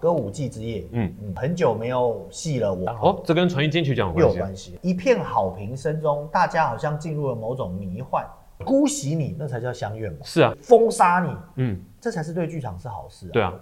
[0.00, 4.30] 歌舞伎之夜，嗯嗯，很久没有戏了，我哦，这跟传艺金曲奖有关系啊。
[4.30, 4.78] 又有关系。
[4.80, 8.24] 一片好评声中，大家好像进入了某种迷幻，
[8.64, 10.18] 姑息你，那才叫相怨嘛。
[10.22, 13.32] 是啊，封杀你，嗯，这才是对剧场是好事啊。
[13.32, 13.52] 对啊。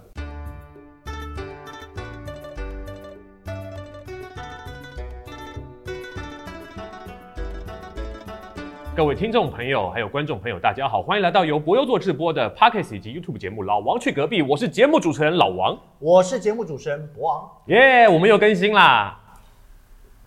[8.97, 17.47] 各位听众朋友，还有观众朋友，大家好，欢迎来到由博优做直播的 Podcast 以及 YouTube 节目《老王去隔壁》，我是节目主持人老王，我是节目主持人博王。
[17.67, 19.15] 耶、我们又更新啦。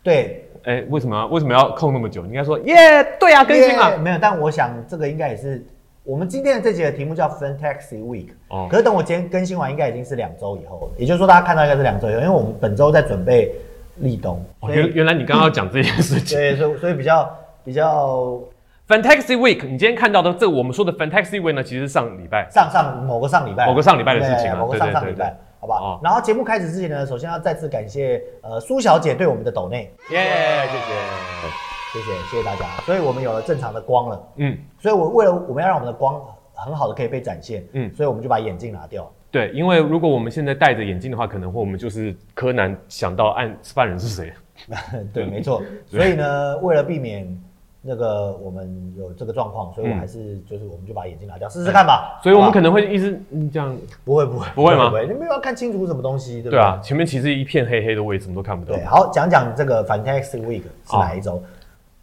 [0.04, 2.22] 对，哎、为什么要为什么要空那么久？
[2.22, 2.76] 你应该说耶
[3.18, 3.98] 对啊，更新耶了。
[3.98, 5.66] 没有，但我想这个应该也是
[6.04, 8.28] 我们今天的这节的题目叫 Fantasy Week。
[8.50, 13.52] 哦可是等我今天更新完，应该已经是两周以后了，也就是说大家看到应该是两周以后，因为我们本周在准备
[13.96, 16.38] 立冬，哦所以原原来你刚刚要讲这件事情。
[16.38, 18.40] 对，所以所以比较比较
[18.90, 22.48] Fantasy Week，你今天看到的这个我们说的 Fantasy Week 呢，其实是上礼拜。
[22.50, 26.00] 上上某个上礼拜，某个上礼拜的事情啊某个上上礼拜对，好不好哦？
[26.02, 30.94] 然后节目开始之前呢，首先要再次感谢呃苏小姐对我们的抖内，耶、谢谢。
[31.92, 34.28] 谢谢谢谢大家，所以我们有了正常的光了。
[34.36, 36.20] 嗯，所以我为了我们要让我们的光
[36.52, 39.08] 很好的可以被展现，嗯嗯，所以我们就把眼镜拿掉。
[39.30, 44.32] 对，因为如果我们现在戴着眼镜的话，可能会我们就是柯南想到案犯人是谁。
[45.14, 45.62] 对，没错。
[45.86, 47.26] 所以呢，为了避免
[47.82, 52.20] 那个我们有这个状况，所以我嗯还是就是我们就把眼镜拿掉试试看吧。
[52.22, 53.76] 所以我们可能会一直嗯这样。
[54.04, 56.58] 不会不会不会吗不会，你没有要看清楚什么东西，对不对？
[56.58, 58.84] 对啊，前面其实一片黑黑的，我也什么都看不到对，。
[58.84, 61.42] 好，讲讲这个 Fantastic Week 是哪一周？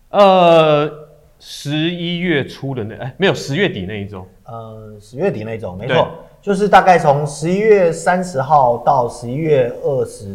[0.09, 0.89] 呃，
[1.39, 4.25] 十一月初的那哎没有十月底那一周。
[4.45, 6.07] 呃，十月底那一周，没错，
[6.41, 10.25] 就是大概从十一月三十号到十一月二十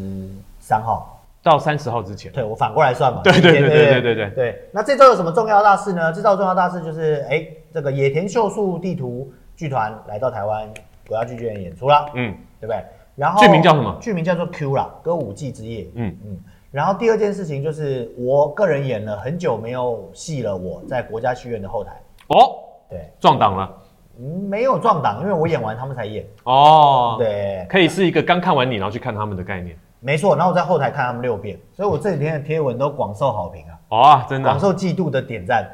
[0.61, 1.12] 三号，
[1.43, 3.21] 到三十号之前，对我反过来算嘛。
[3.25, 4.69] 对对对对对对对对。
[4.73, 6.13] 那这周有什么重要大事呢？
[6.13, 10.69] 这周重要大事就是，哎，这个野田秀树地图剧团来到台湾
[11.09, 12.83] 国家剧剧院演出啦，嗯对不对？
[13.17, 15.91] 然后剧名叫什么剧名叫做 Q 啦，歌舞伎之夜。
[15.95, 16.39] 嗯嗯。
[16.71, 21.91] 然后第二件事情就是，我个人演了很久没有戏了，我在国家剧院的后台，
[22.29, 22.55] 哦，
[22.89, 23.71] 对，撞档了
[24.19, 26.25] 嗯没有撞档，因为我演完他们才演。
[26.45, 29.77] 哦，，对，可以是一个刚看完你然后去看他们的概念。
[30.03, 30.37] 没错。
[30.37, 35.67] 然后我在后台看他们六遍，所以我这几天的贴文都广受好评啊，哦啊，真的啊、广受嫉妒的点赞。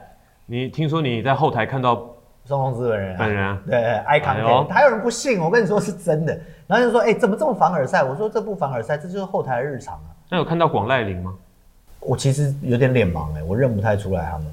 [0.47, 2.06] 你听说你在后台看到
[2.44, 6.39] 宋龙资本人、啊，本人啊对哎呦 content，还有人不信，我跟你说是真的。
[6.66, 8.05] 然后就说，哎、怎么这么凡尔赛？
[8.05, 10.12] 我说这不凡尔赛，这就是后台的日常啊。
[10.28, 11.34] 那有看到广濑铃吗？
[12.00, 14.47] 我其实有点脸盲哎、我认不太出来他们。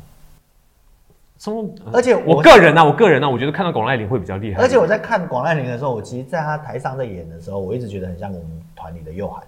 [1.38, 4.62] 松，而且我个人呢、啊，我个人呢、啊，我觉得看到广濑铃会比较厉害。
[4.62, 9.44] 而且我在看广濑铃的时候，我其实在他台上在演的时候，我一直觉得很像我们团里的佑涵。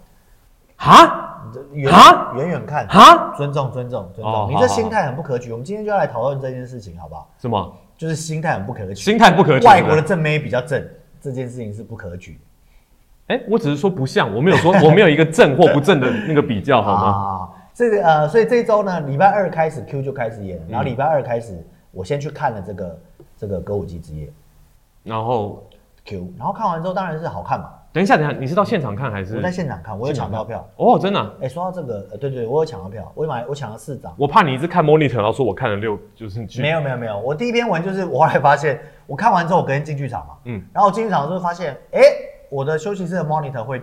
[0.78, 1.44] 哈
[1.74, 5.52] 远哈远远看，啊尊重尊重尊重，哦好好你这心态很不可取。
[5.52, 7.30] 我们今天就要来讨论这件事情，好不好？
[7.40, 8.96] 什么就是心态很不可取。
[8.96, 9.66] 心态不可取？
[9.66, 10.88] 外国的正妹比较正，
[11.20, 12.40] 这件事情是不可取
[13.28, 17.08] 哎、我只是说不像，我没有说 我没有一个正或不正的那个比较，好吗？
[17.08, 17.50] 啊。
[17.74, 21.62] 这个呃，所以这一周呢，礼拜二开始 Q 就开始演，嗯然后礼拜二开始，
[21.92, 23.00] 我先去看了这个
[23.38, 24.32] 这个歌舞伎之夜
[25.04, 25.68] 然后
[26.06, 27.70] Q，然后看完之后当然是好看嘛。
[27.98, 29.36] 等一下，等一下，你是到现场看还是？
[29.36, 30.64] 我在现场看，我有抢到票。
[30.76, 34.14] 哦，真的啊、哎，说到这个，呃，对对，我有抢到票，我买我抢了四张。
[34.20, 40.60] 我怕你一直看 monitor，然后说我看了六，就是去没有没有没有，我第一篇文就是我后来发现，我看完之后我隔天进剧场嘛，嗯。
[40.60, 42.00] 嗯，然后我进剧场的时候发现，哎、
[42.52, 43.82] 我的休息室的 monitor 会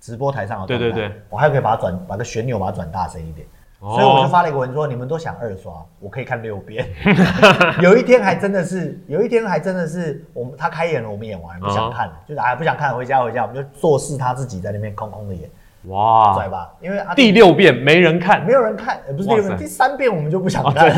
[0.00, 6.86] 直播台上的对对对，我还可以把它转，把个旋钮把它转大声一点，哦所以我就发了一个文说，你们都想二刷，我可以看六遍。
[7.80, 15.48] 有一天还真的是，有一天还真的是，我们他开演了，我们演完不想看了，就是哎不想看了，回家回家，我们就做事他自己在那边空空的演，
[15.84, 16.70] 哇拽，吧？
[16.82, 20.90] 因为阿第六遍没人看没，有人看，呃不是第六遍，第三遍我们就不想哦看。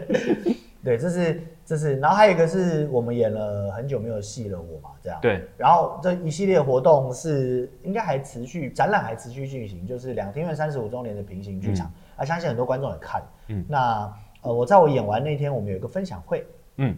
[0.82, 5.18] 对，这是这是，然后还有一个是我们演了很久没有戏了，我嘛这样。。
[5.22, 13.22] 对，然后这一系列活动是应该还持续，展览还持续进行，就是两厅院三十五周年的平行剧场，啊，相信很多观众也看。
[13.48, 13.58] 嗯。
[13.60, 16.94] 嗯，那呃，我在我演完那天，我们有一个分享会，嗯，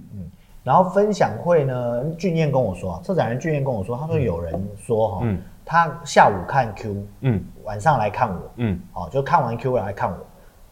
[0.64, 5.40] 然后分享会呢，俊彦跟我说，策展人俊彦跟我说，他说有人说哈，嗯。
[5.64, 7.44] 他下午看 Q，嗯。
[7.64, 10.16] 晚上来看我，嗯，哦，就看完 Q 来看我，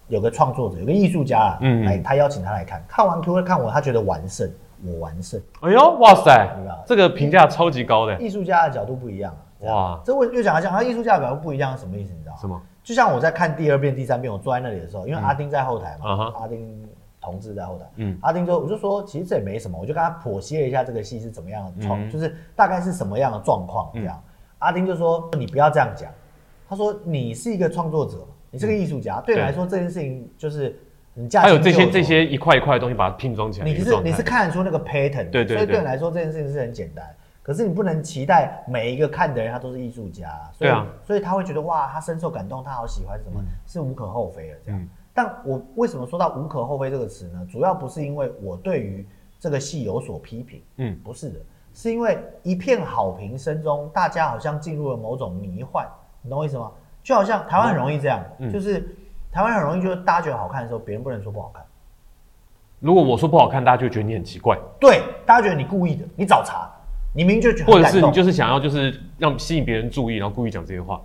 [0.09, 1.83] 有个创作者，有个艺术家啊，嗯。
[1.83, 4.51] 嗯来他邀请他来看，看完 Q 看我，他觉得完胜，
[4.85, 6.49] 我完胜，哎呦，哇塞
[6.87, 9.75] 这个评价超级高的，艺术家的角度不一样啊，哇。
[9.75, 12.13] 哇，这我又讲一讲，他艺术家的角度不一样是什么意思？
[12.13, 12.39] 你知道吗？
[12.41, 12.61] 什么？
[12.83, 15.25] 就像我在看第二遍、第三遍，我坐在那里的时候，因为嗯。
[15.25, 16.87] 阿丁在后台嘛，阿丁
[17.19, 18.19] 同志在后台，嗯。
[18.21, 22.11] 阿丁就我就说，其实这也没什么，我就跟他剖析了一下这个戏是怎么样的创，嗯。
[22.11, 24.23] 就是大概是什么样的状况这样。
[24.59, 26.11] 阿丁就说你不要这样讲，
[26.69, 28.19] 他说你是一个创作者，
[28.55, 30.79] 你是个艺术家，对你来说这件事情就是
[31.13, 35.57] 你驾还有这些就熟这些一块一块的东西把它拼装起来的你一个状态，是你是看得出那个 pattern，对对对。
[35.57, 37.05] 所以对你来说这件事情是很简单。
[37.43, 40.87] 可是你不能期待每一个看的人他都是艺术家，所以、对啊。
[41.05, 44.81] 所以他会觉得哇，他深受感动，他好喜欢什么，是无可厚非的这样。
[44.81, 44.89] 嗯。
[45.13, 47.45] 但我为什么说到无可厚非这个词呢？
[47.51, 49.05] 主要不是因为我对于
[49.41, 51.41] 这个戏有所批评，嗯，不是的，
[51.75, 55.87] 是因为一片好评声中，大家好像进入了某种迷幻，
[56.23, 56.71] 你懂我意思吗？
[57.05, 58.81] 就好像台湾很容易这样，嗯就是
[59.31, 61.63] 台湾很容易就是大家觉得好看的时候，别人不能说不好看。
[62.81, 66.69] 如果我说不好看，大家就觉得你很奇怪，对，大家觉得你故意的，你找茬，
[67.13, 71.01] 你明明就觉得或者是你就是想要就是让吸引别人注意，然后故意讲这些话。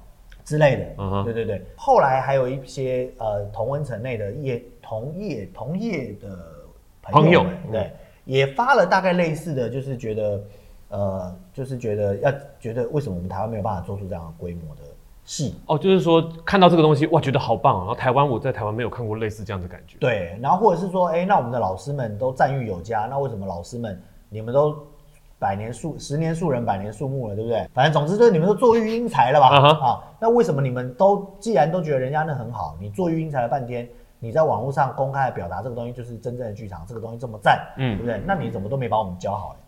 [0.45, 0.85] 之类的。
[0.97, 1.63] 嗯哼对对对。
[1.75, 6.27] 后来还有一些呃同温层内的业同业同业的
[7.03, 7.93] 朋友们，朋友嗯对，
[8.25, 10.43] 也发了大概类似的，就是觉得
[10.89, 14.81] 呃，就是觉得要觉得为什么我们台湾没有办法做出这样的规模的
[15.29, 15.55] 戏？
[15.67, 17.79] 哦，就是说看到这个东西，哇，觉得好棒啊！
[17.81, 19.95] 然后台湾我在台湾没有看过类似这样的感觉。
[19.99, 24.75] 对，然后或者是说，哎，那我们的老师们都赞誉有加，那为什么老师们你们都
[25.37, 27.69] 百年树十年树人百年树木了，对不对？
[27.75, 29.55] 反正总之就是你们都做育英才了吧？
[29.55, 33.87] 啊那为什么你们都既然都觉得人家那很好，你做育英才了半天，
[34.17, 38.19] 你在网络上公开的表达这个东西就是真正的剧场，这个东西这么赞，嗯对不对？
[38.25, 39.59] 那你怎么都没把我们教好嘞？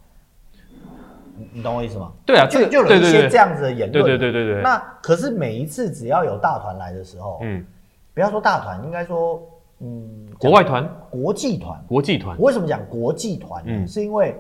[1.38, 2.12] 你你懂我意思吗？
[2.26, 4.04] 对啊，就就有对对对一些这样子的言论。
[4.04, 4.62] 对对对对。
[4.62, 7.66] 那可是每一次只要有大团来的时候，嗯，
[8.14, 9.42] 不要说大团，应该说
[9.80, 11.84] 嗯，国外团、国际团。
[11.88, 12.38] 国际团。
[12.38, 13.72] 我，为什么讲国际团呢？
[13.74, 13.88] 嗯。
[13.88, 14.36] 是因为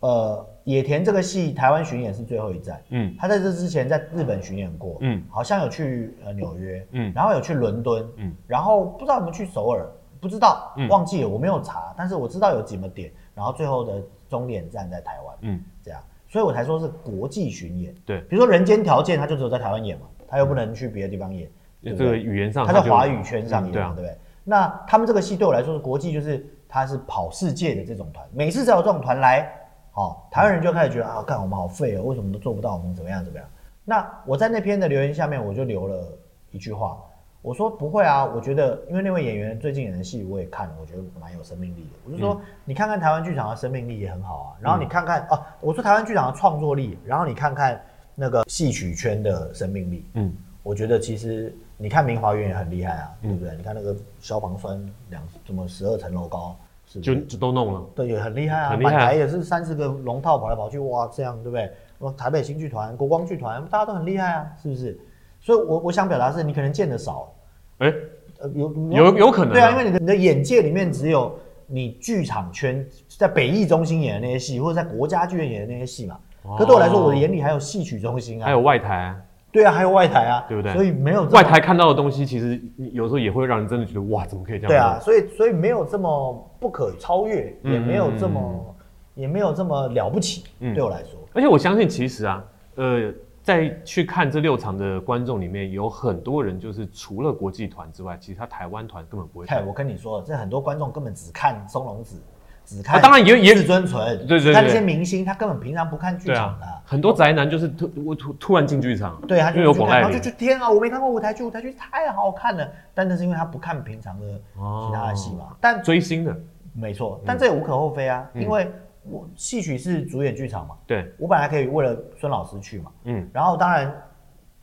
[0.00, 3.14] 呃，野田这个戏台湾巡演是最后一站，嗯。
[3.18, 5.22] 他在这之前在日本巡演过，嗯。
[5.28, 7.12] 好像有去呃纽约，嗯。
[7.14, 8.32] 然后有去伦敦，嗯。
[8.46, 9.86] 然后不知道有没有去首尔，
[10.20, 10.88] 不知道嗯。
[10.88, 16.00] 忘记了，我没有查，但是我知道有几个点，然后最后的终点站在台湾，嗯，这样，
[16.30, 17.92] 所以我才说是国际巡演。
[18.06, 21.50] 对，比如说《人间条件》，他就只有在台湾演嘛，他又不能去别的地方演，
[21.82, 24.16] 对不这个对语言上他在华语圈上演嘛，嗯对不对？
[24.44, 29.52] 那他们这个戏对我来说是国际，就是他是跑世界的这种团，每次只要有这种团来，
[29.94, 33.48] 哦，台湾人就开始觉得啊，干我们好废哦，为什么都做不到，我们怎么样怎么样？
[33.84, 36.16] 那我在那篇的留言下面，我就留了
[36.52, 36.96] 一句话，
[37.42, 41.98] 我说不会啊，我觉得因为那位演员最近演的戏我也看了，我觉得蛮有生命力的。
[42.04, 47.80] 我就说、嗯你看看台湾剧场的生命力也很好啊，然后你看看、啊，我说台湾剧场的创作力，然后你看看
[48.14, 50.32] 那个戏曲圈的生命力，嗯，
[50.62, 53.56] 我觉得其实你看明华园也很厉害啊，嗯对不对？
[53.56, 54.78] 你看那个消防栓
[55.08, 56.54] 两怎么十二层楼高？
[57.00, 57.86] 就就都弄了。
[57.94, 61.72] 对，也很厉害啊，很厉害啊满台也是三十个龙套跑来跑去，哇，这样对不对？
[61.98, 65.00] 我台北新剧团、国光剧团，大家都很厉害啊，是不是？
[65.40, 67.32] 所以我我想表达是，你可能见的少，
[67.78, 67.92] 哎，
[68.40, 69.54] 呃，有有有可能啊。
[69.54, 76.18] 对啊，因为你的你的眼界里面只有你剧场圈在北艺中心演的那些戏，或者在国家剧院演的那些戏嘛。
[76.58, 78.96] 可对我来说，我的眼里还有戏曲中心啊，哦还有外台。
[78.96, 79.16] 啊，
[79.52, 80.72] 对啊，还有外台啊，对不对？
[80.72, 82.60] 所以没有外台看到的东西，其实
[82.92, 84.68] 有时候也会让人真的觉得哇，怎么可以这样？
[84.68, 87.72] 对啊，，所以所以没有这么不可超越，嗯。
[87.72, 88.74] 也没有这么
[89.14, 90.72] 也没有这么了不起，嗯。
[90.74, 91.18] 对我来说。
[91.32, 92.44] 而且我相信，其实啊，
[92.76, 93.12] 呃，
[93.50, 99.66] 在去看这六场的观众里面，有很多人就是除了国际团之外，其实他台湾团根本不会看看，。
[99.66, 102.16] 我跟你说，这很多观众根本只看松隆子，
[102.64, 106.66] 只啊看当然也也只尊纯，对对对看那些明星，他根本平常不看剧对场的。
[106.66, 112.68] 啊，很多宅男就是突我突突然进剧场，对，他因为有就去看，然后就广濑铃觉得天啊，我没看过舞台剧，舞台剧太好看了。
[112.94, 115.56] 但那是因为他不看平常的其他的戏嘛。
[115.60, 116.36] 但追星的，
[116.72, 118.70] 没错，但这也无可厚非啊，嗯因为
[119.02, 123.94] 我戏曲是主演剧场嘛，对，我本来可以为了孙老师去嘛，嗯，然后当然，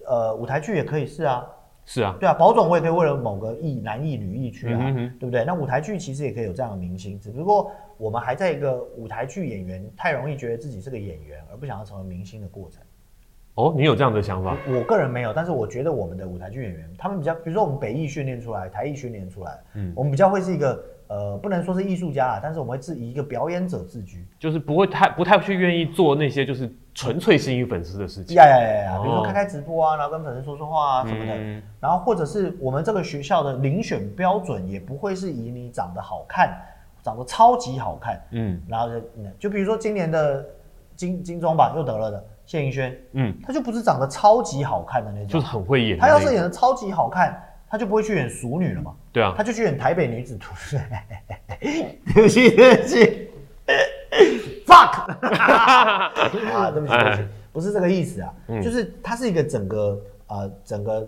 [0.05, 1.45] 呃，舞台剧也可以是啊，
[1.85, 5.44] 是啊，对啊，保总我也可以为了某个艺男艺女艺去啊，嗯哼哼对不对？
[5.44, 12.81] 那舞台剧其实也可以有这样的明星，只不过我们还在一个舞台剧演员太容易觉得自己是个演员，而不想要成为明星的过程。
[13.56, 14.56] 哦，你有这样的想法？
[14.67, 24.26] 我个人没有，但是我觉得我们的舞台剧演员，他们比较，比如说我们北艺训练出来，台艺训练出来，嗯我们比较会是一个呃，不能说是艺术家啦，但是我们会自以一个表演者自居。
[24.40, 28.35] 就是不会太不太去愿意做那些就是纯粹吸引粉丝的事情。
[28.35, 28.99] 呀呀呀呀！
[29.02, 36.56] 比如说哦开开直播啊，然后跟粉丝说说话啊什么的，嗯然后或者是我们这个学校的遴选标准也不会是以你长得好看，
[37.02, 40.45] 长得超级好看，嗯然后就嗯就比如说今年的
[40.95, 46.09] 金金钟吧又得了的谢盈萱，嗯，她就不是长得超级好看的那种，就是很会演的她。
[46.09, 50.54] 要是演的超级好看，她就不会去演熟女了嘛，对啊，她就去演台北女子图。
[52.14, 53.30] 对不起，对不起
[54.64, 55.09] ，fuck。
[56.54, 58.62] 啊，对不起，对不起，不是这个意思啊，嗯。
[58.62, 61.07] 就是它是一个整个呃整个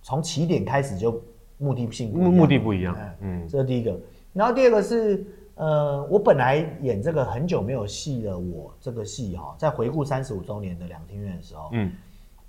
[0.00, 1.22] 从起点开始就
[1.58, 2.94] 目的性目目的不一样。
[2.94, 3.16] 哎。
[3.20, 3.46] 嗯。
[3.46, 3.94] 这是第一个。
[4.32, 5.22] 然后第二个是
[5.56, 11.92] 呃，我本来演这个很久没有戏的我这个戏哈，在回顾三十五周年的两厅院的时候，嗯。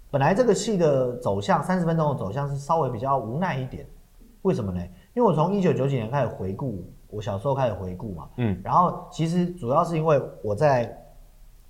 [0.10, 3.84] 本来这个戏的走向三十分钟的走向是稍微比较无奈一点，
[4.44, 4.80] 为什么呢？
[5.14, 10.96] 因为我从一九九几年开始回顾，我小时候开始回顾嘛，嗯然后其实主要是因为我在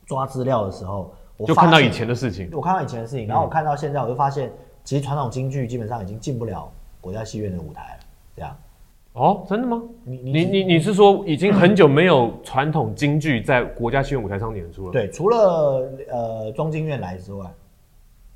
[0.06, 2.50] 抓资料的时候，我就看到以前的事情。
[2.52, 4.52] 我看到以前的事情，然后我看到现在，我就发现，
[4.84, 8.04] 其实传统京剧基本上已经进不了国家戏院的舞台了。
[8.36, 8.56] 这样，
[9.14, 9.82] 哦，真的吗？
[10.04, 17.46] 你你你你是说已经很久没有传统京剧在国家戏院舞台上演出了？，对，除了呃中京院来之外，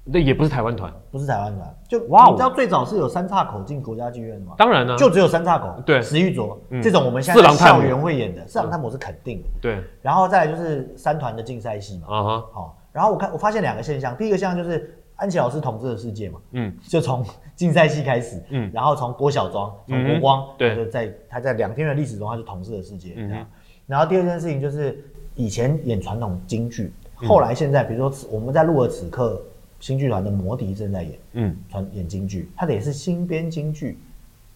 [0.10, 4.54] 那也不是台湾团，不是台湾团，就哇哦你知道最早是有三岔口进国家剧院的吗？
[4.58, 9.48] 当然呢、就只有三岔口，对石玉卓嗯这种我们现在校园会演的，四郎探母是肯定的。
[9.62, 23.46] 对然后再来就是三团的竞赛戏嘛，啊哈，好，然后我看我发现两个现象，第一个现象就是安琪老师统治的世界嘛，嗯就从竞赛戏开始，嗯然后从郭小庄，从嗯国光，对就在他在两天的历史中，他就统治了世界，嗯。
[23.88, 25.04] 然后第二件事情就是
[25.36, 29.42] 以前演传统京剧，嗯后来现在比如说我们在录的此刻，
[29.80, 33.98] 新剧团的魔笛正在演嗯传演京剧，他得是新编京剧，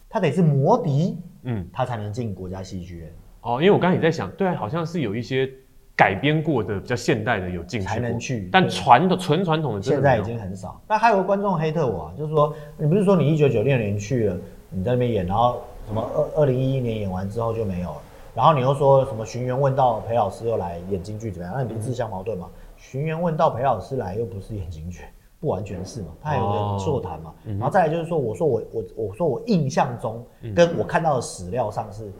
[0.09, 3.13] 他得是魔笛，嗯，他才能进国家戏剧院。
[3.41, 5.49] 哦，因为我刚才也在想，对啊，好像是有一些
[5.95, 10.81] 改编过的比较现代的有进去才能去但对传统纯传统的现在已经很少。
[10.87, 14.37] 那还有个观众黑特我啊，就是说你不是说你一九九六年去了，
[14.69, 18.01] 你在那边演，然后什么二二零一一年演完之后就没有了，
[18.33, 21.53] 然后你又说什么寻源问到裴老师又来演京剧怎么样？
[21.55, 22.47] 那你不是自相矛盾吗？
[22.81, 25.03] 寻源问道裴老师来又不是演京剧，
[25.39, 27.31] 不完全是嘛，他还有哦个座谈嘛。
[27.45, 32.11] 然后再来就是说，我说我我我说我印象中跟我看到的史料上是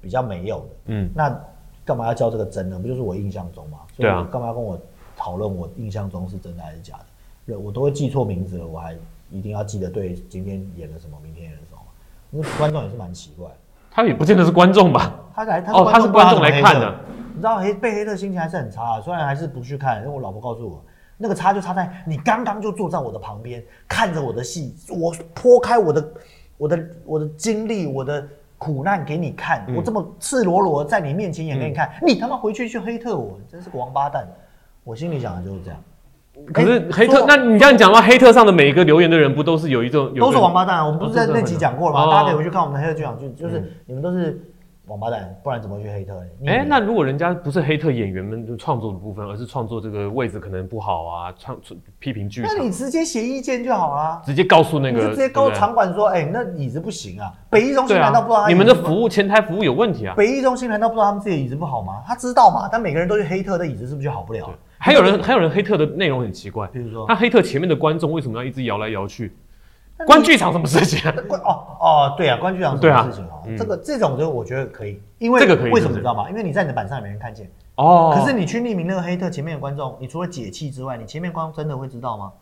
[0.00, 0.66] 比较没有的。
[0.86, 1.40] 嗯那
[1.84, 2.78] 干嘛要叫这个真呢？
[2.80, 3.78] 不就是我印象中吗？
[3.96, 4.76] 所以对啊我干嘛要跟我
[5.16, 7.04] 讨论我印象中是真的还是假的？
[7.46, 8.94] 对我都会记错名字了，我还
[9.30, 11.86] 一定要记得对今天演了什么，明天演了什么吗？
[12.32, 13.48] 因为观众也是蛮奇怪。
[13.90, 15.14] 他也不见得是观众吧？
[15.32, 16.94] 他来，他哦他是观众来看的。
[17.38, 20.84] 你知道黑被黑特心情还是很差、啊，虽然还是不去看，因为我老婆告诉我，
[21.16, 26.12] 那个差就差在你刚刚就坐在我的旁边，看着我的戏，我剖开我的
[26.56, 28.26] 我的我的经历，我的
[28.58, 34.26] 苦难给你看，嗯我这么赤裸裸在你面前演给你看，你他妈回去去黑特我，真是个王八蛋！
[34.82, 35.80] 我心里想的就是这样，
[36.52, 40.86] 可是黑特那你这样讲的话，黑特上的每一个留言的人，不都是有一种有都是王八蛋啊！
[40.86, 42.02] 我们不是在那集讲过了吗？
[42.02, 44.40] 哦大家可以回去看我们的黑特剧场剧，就是嗯你们都是
[44.88, 51.58] 王八蛋，不然怎么去黑特哎、那如果人家不是黑特演员们就创作的部分，而是创作这个位置可能不好啊，创
[51.98, 54.22] 批评剧场那，你直接写意见就好啦。
[54.24, 57.32] 直接告诉那个，直接告诉场馆说，哎、那椅子不行啊！
[57.50, 60.14] 北艺中心难道不知道啊，你们的服务前台服务有问题啊。
[60.16, 62.02] 北艺中心难道不知道他们自己的椅子不好吗？
[62.06, 62.68] 他知道嘛？
[62.70, 64.50] 但每个人都去黑特的椅子，是不是就好不了？
[64.78, 69.36] 还有人还有人黑特的内容很奇怪，比如说他黑特前面的观众为什么要一直摇来摇去？
[70.06, 71.10] 关剧场什么事情
[71.44, 73.30] 哦哦，对啊，关剧场什么事情啊？
[73.46, 76.28] 嗯这个这种就我觉得可以，因为这个可以为什么你知道吗？
[76.28, 82.32] 因为你在你的板上也没人看见，哦，可是你去匿名那个黑特前面的观众，你除了解气之外，你前面观众真的会知道吗？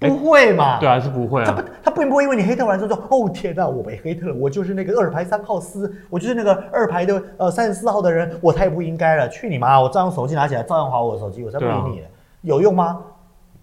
[0.00, 0.78] 哎不会嘛？
[0.78, 9.80] 对啊，是不会他不啊。，他并不会因为你黑特完之后说，哦天哪，我被黑特了，我就是那个二排三号司，我就是那个二排的呃三十四号的人，我太不应该了，去你妈！
[9.80, 12.06] 我照样手机拿起来，照样划我的手机，我才不理你了，
[12.42, 13.00] 有用吗？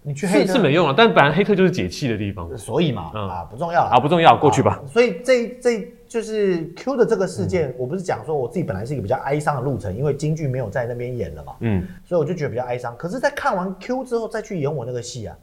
[0.06, 4.80] 你去黑特是是没用了，但本来黑特就是解气的地方所以嘛，嗯啊不重要啊，不重要，过去吧。
[4.80, 12.96] 啊所以这这就是 Q 的这个事件，我不是讲说我自己本来是一个比较哀伤的路程，因为京剧没有在那边演了嘛，嗯，所以我就觉得比较哀伤。
[12.96, 15.36] 可是，在看完 Q 之后再去演我那个戏啊，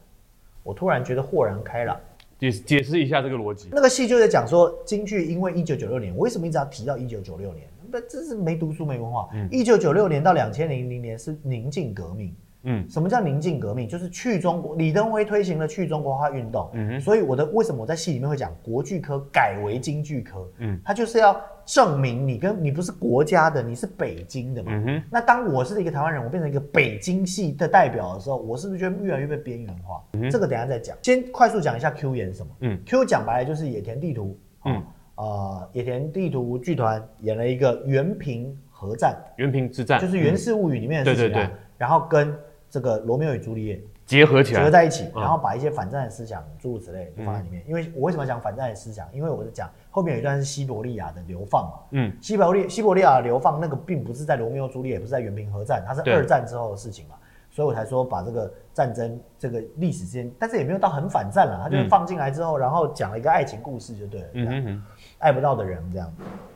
[0.64, 2.00] 我突然觉得豁然开朗。
[2.40, 3.68] 解解释一下这个逻辑。
[3.70, 7.68] 那个戏就在讲说，京剧因为一九九六年，我为什么一直要提到一九九六年？
[7.92, 9.28] 那，这是没读书没文化。
[9.52, 12.34] 一九九六年到两千零零年是宁静革命。
[12.64, 13.88] 嗯什么叫宁静革命？
[13.88, 16.72] 就是去中国，李登辉推行了去中国化运动。
[17.00, 20.48] 所以我的为什么我在戏里面会讲国剧科改为京剧科？
[20.60, 24.72] 嗯它就是要证明你跟你不是国家的，你是北京的嘛。
[25.10, 30.04] 那当我是一个台湾人，我变成一个北京系的代表的时候，我是不是觉得越来越被边缘化？
[30.30, 30.98] 这个等一下再讲。
[31.02, 32.52] 先快速讲一下 Q 演什么。
[32.62, 34.38] 嗯 Q 讲白了就是野田地图。
[34.66, 34.84] 嗯嗯。
[35.16, 42.36] 呃，野田地图剧团演了一个原平合战，原平之战就是《源嗯氏物语》里面的事情、啊对对对然后跟
[42.74, 47.64] 这个罗密欧与朱丽叶结合起来，结合在一起，嗯然后把一些反战的思想诸如此类就放在里面。
[47.68, 49.08] 因为我为什么讲反战的思想？
[49.14, 51.74] 因为我是讲后面有一段是西伯利亚的流放嘛。
[51.92, 57.14] 嗯西伯利西伯利亚的流放那个并不是在罗密欧朱丽叶，也不是在原平和战，它是二战之后的事情嘛。
[57.52, 64.84] 所以我才说把这个战争这个历史之间，但是也没有到很反战了，他就放进来之后，然后讲了一个爱情故事就对了，这样嗯哼哼，
[65.20, 66.12] 爱不到的人这样。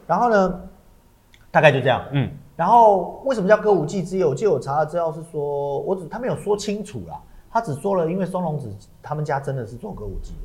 [0.07, 0.61] 然后呢，
[1.51, 2.03] 大概就这样。
[2.09, 4.25] 嗯然后为什么叫歌舞伎之夜？
[4.25, 7.21] 我记得我查了资料是说，我只他没有说清楚啦，
[7.51, 8.67] 他只说了，因为松隆子
[9.01, 10.39] 他们家真的是做歌舞伎的，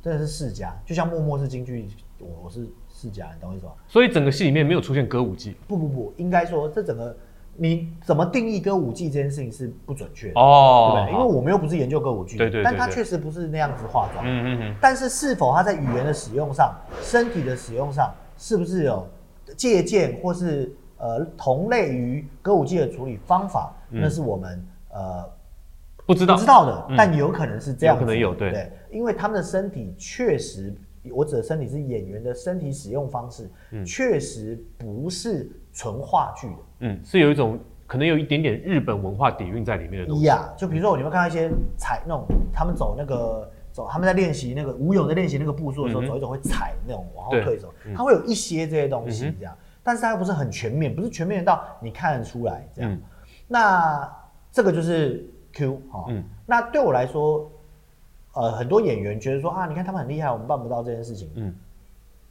[0.00, 1.88] 真的是世家，就像默默是京剧，
[2.20, 3.72] 我我是世家，你懂我意思吧？
[3.88, 7.16] 所以整个戏里面没有出现歌舞伎不不不，应该说这整个
[7.56, 11.12] 你怎么定义歌舞伎这件事情是不准确的，哦对不对？
[11.12, 14.24] 因为我们又不是研究歌舞剧对对对但他确实不是那样子化妆。
[14.24, 16.72] 嗯嗯嗯，但是是否他在语言的使用上、
[17.02, 19.04] 身体的使用上，是不是有
[19.56, 24.00] 借鉴或是呃同类于歌舞伎的处理方法，嗯。
[24.00, 25.28] 那是我们呃
[26.06, 26.34] 不知道。
[26.34, 26.96] 不知道的，嗯。
[26.96, 28.50] 但有可能是这样子，有可能有对。
[28.50, 30.74] 对，因为他们的身体确实，
[31.12, 33.50] 我指的身体是演员的身体使用方式，
[33.84, 36.56] 确实不是纯话剧的。
[36.80, 40.24] 嗯，是有一种可能有一点点日本文化底蕴在里面的东西。
[40.24, 47.72] 呀就比如说你会看到一些踩那种，他们走那个走，他们在练习那个舞勇在练习那个步数的时候，嗯走一走会踩那种往后退走。
[47.86, 49.56] 嗯，它会有一些这些东西这样，
[49.88, 52.92] 但是它不是很全面，不是全面到你看得出来这样。
[52.92, 53.00] 嗯
[53.46, 54.16] 那
[54.52, 57.50] 这个就是 Q 哈、嗯那对我来说，
[58.34, 61.30] 呃，很多演员觉得说啊，你看他们很厉害，我们办不到这件事情。
[61.36, 61.54] 嗯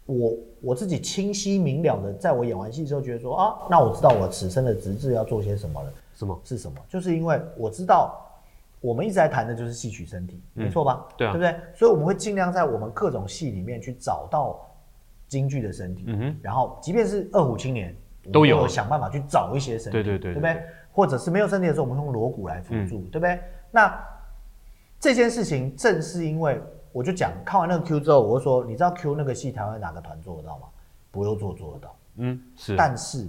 [0.06, 5.92] 我我自己清晰明了的，在我演完戏之后，觉得说啊，那我知道我此生的职志要做些什么了。
[6.14, 6.40] 什么？
[6.44, 6.78] 是什么？
[6.88, 8.24] 就是因为我知道
[8.80, 11.04] 我们一直在谈的就是戏曲身体，嗯没错吧？
[11.18, 11.60] 对啊对不对？
[11.76, 14.64] 所以我们会尽量在我们各种戏里面去找到
[15.28, 17.96] 京剧的身体，嗯哼然后即便是二虎青年，
[18.32, 20.64] 都有想办法去找一些身体，对对对对对不对？
[20.92, 23.40] 或者是没有身体的时候，我们用锣鼓来辅助，嗯对不对？
[23.72, 24.04] 那
[25.00, 26.60] 这件事情正是因为
[26.92, 30.68] 我就讲看完那个 Q 之后，我就说，你知道 Q 那个戏台湾哪个团做得到吗？
[31.12, 31.96] 不用做做得到。
[32.16, 32.76] 嗯，是。
[32.76, 33.28] 但是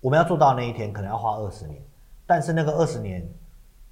[0.00, 1.82] 我们要做到那一天，可能要花二十年。
[2.26, 3.26] 但是那个二十年，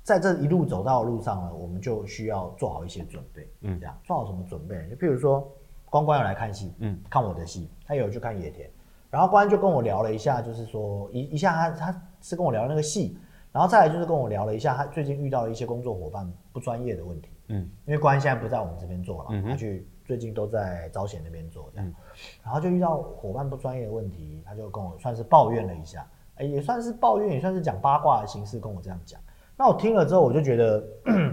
[0.02, 3.48] 在这一路走到的路上呢，我们就需要做好一些准备。
[3.62, 4.88] 嗯这样做好什么准备呢？
[4.90, 5.50] 就譬如说，
[5.94, 7.00] 关关有来看戏，嗯。
[7.08, 8.68] 看我的戏，他有去看野田，
[9.10, 13.16] 然后关关就跟我聊了一下，就是说一一下他他是跟我聊那个戏，
[13.52, 17.30] 然后再来就是跟我聊了一下他最近遇到了一些工作伙伴不专业的问题。
[17.46, 17.70] 嗯。
[17.86, 21.94] 因为关现在不在我们这边做了，嗯他去最近都在招贤那边做这样，嗯
[22.42, 29.20] 然后就遇到伙伴不专业的问题，他就跟我算是抱怨了一下，哎，也算是抱怨，也算是讲八卦的形式跟我这样讲。
[29.56, 30.84] 那我听了之后，我就觉得，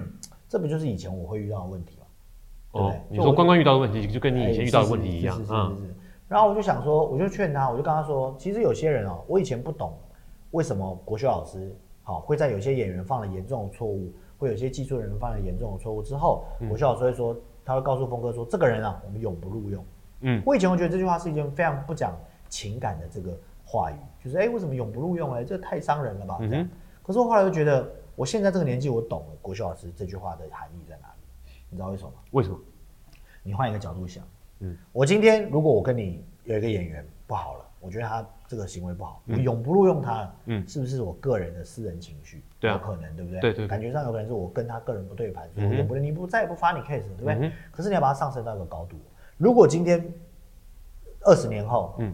[0.48, 1.98] 这不就是以前我会遇到的问题
[2.72, 5.96] 哦对，你说关关遇到的问题，就跟你以前哎遇到的问题一样是是是
[6.28, 9.94] 然后我就想说，我就劝他，我就跟他说，其实有些人哦，我以前不懂
[10.52, 16.68] 为什么国学老师好、会在有些演员犯了严重的错误，会有些技术人员犯了严重的错误之后，嗯。
[16.68, 19.86] 国学老师会说，他会告诉峰哥说，这个人啊，我们永不录用。
[20.22, 20.42] 嗯。
[20.46, 22.18] 我以前会觉得这句话是一件非常不讲
[22.50, 26.38] 情感的这个话语，就是哎，为什么永不录用哎，这太伤人了吧？
[26.40, 26.64] 这样。
[26.64, 26.70] 嗯。
[27.04, 31.11] 可是我后来就觉得，我现在这个年纪，我懂了国学老师这句话的含义在哪里，
[31.72, 32.18] 你知道为什么吗？
[32.32, 32.60] 为什么？
[33.42, 34.24] 你换一个角度想，
[34.60, 34.72] 嗯。
[34.74, 40.62] 嗯，我今天如果我跟你有一个演员不好了，我觉得他这个行为不好，我永不录用他了，嗯。
[40.62, 42.44] 嗯，是不是我个人的私人情绪？
[42.60, 42.74] 对啊。
[42.74, 43.40] 有可能，对不对？
[43.40, 43.68] 对对对。
[43.68, 47.36] 感觉上有可能是我跟他个人不对盘，我永不你不再也不发你 case，了对不对？
[47.48, 48.98] 嗯可是你要把它上升到一个高度，
[49.38, 50.14] 如果今天
[51.22, 52.14] 二十年后，嗯。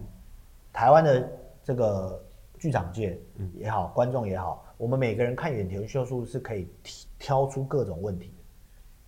[0.71, 1.27] 台湾的
[1.63, 2.23] 这个
[2.59, 3.51] 剧场界嗯。
[3.57, 8.36] 也好，观众也好，我们每个人看远田秀树是可以挑挑出各种问题的，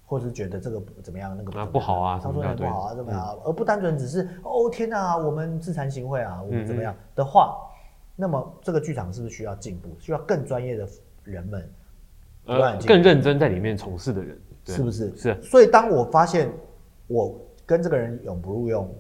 [0.09, 3.39] 或者是觉得这个不怎么样，那个啊不好啊他说那不好啊，怎么样？
[3.45, 7.55] 而不单纯只是哦天哪，我们自惭形秽啊，我们怎么嗯样的话，
[8.15, 9.95] 那么这个剧场是不是需要进步？
[9.99, 10.87] 需要更专业的
[11.23, 11.71] 人们
[12.45, 15.15] 呃更认真在里面从事的人，对是不是？
[15.15, 15.39] 是。
[15.43, 16.51] 所以当我发现
[17.05, 18.91] 我跟这个人永不录用，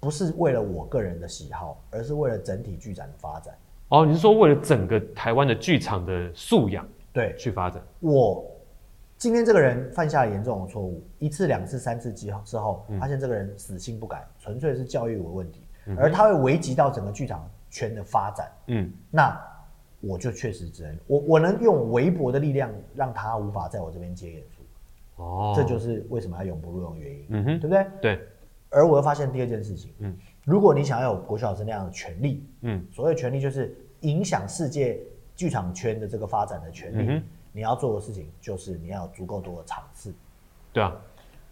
[0.00, 3.54] 不是为了我个人的喜好，而是为了整体剧展的发展。
[3.90, 7.80] 哦，你是说为了整个台湾的剧场的素养对去发展？
[8.00, 8.44] 我
[9.18, 13.00] 今天这个人犯下了严重的错误，一次、两次、三次之后之后，嗯。
[13.00, 15.62] 发现这个人死性不改，纯粹是教育有问题，
[15.96, 18.50] 而他会危及到整个剧场圈的发展。
[18.66, 18.92] 嗯。
[19.10, 19.40] 那
[20.00, 27.60] 我就确实只能我我能用微薄的力量让他无法在我这边接演出，哦，这就是为什么要永不录用的原因，嗯哼。
[27.60, 27.86] 对不对？
[28.02, 28.20] 对，
[28.68, 30.14] 而我又发现第二件事情，嗯。
[30.44, 32.86] 如果你想要有国学老师那样的权利，嗯。
[32.92, 35.00] 所谓权利就是影响世界
[35.34, 37.22] 剧场圈的这个发展的权利，
[37.56, 40.12] 你要做的事情就是你要有足够多的场次。
[40.74, 40.94] 对啊，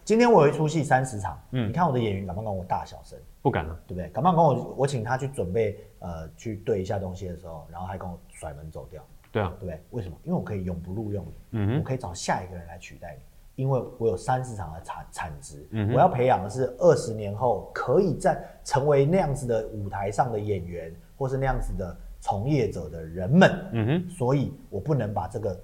[0.04, 3.74] 今天我有一出戏三十场，嗯你看我的演员敢不敢跟我大小声，不敢了。
[3.86, 4.10] 对不对？
[4.10, 9.80] 敢不敢跟我我请他去准备呃去对一下东西的时候，然后还跟我甩门走掉，对啊对，不对？
[9.92, 10.14] 为什么？
[10.24, 13.16] 因为我可以永不录用你，嗯哼我可以找下一个人来取代
[13.56, 25.58] 你，因为我有三十场的产产值，嗯我要培养的是二十年后可以在成为那样子的舞台上的演员，或是那样子的从业者的人们，嗯哼，所以我不能把这个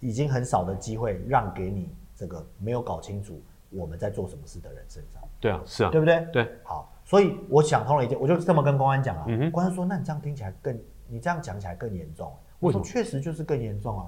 [0.00, 6.26] 已经很少的机会让给你这个没有搞清楚我们在做什么事的人身上，对啊，是啊，对不对？
[6.32, 9.24] 对，好，所以我想通了一件，我就这么跟公安讲啊。
[9.26, 10.78] 嗯公安说，那你这样听起来更，
[11.08, 12.32] 你这样讲起来更严重。
[12.58, 14.06] 我说确实就是更严重啊。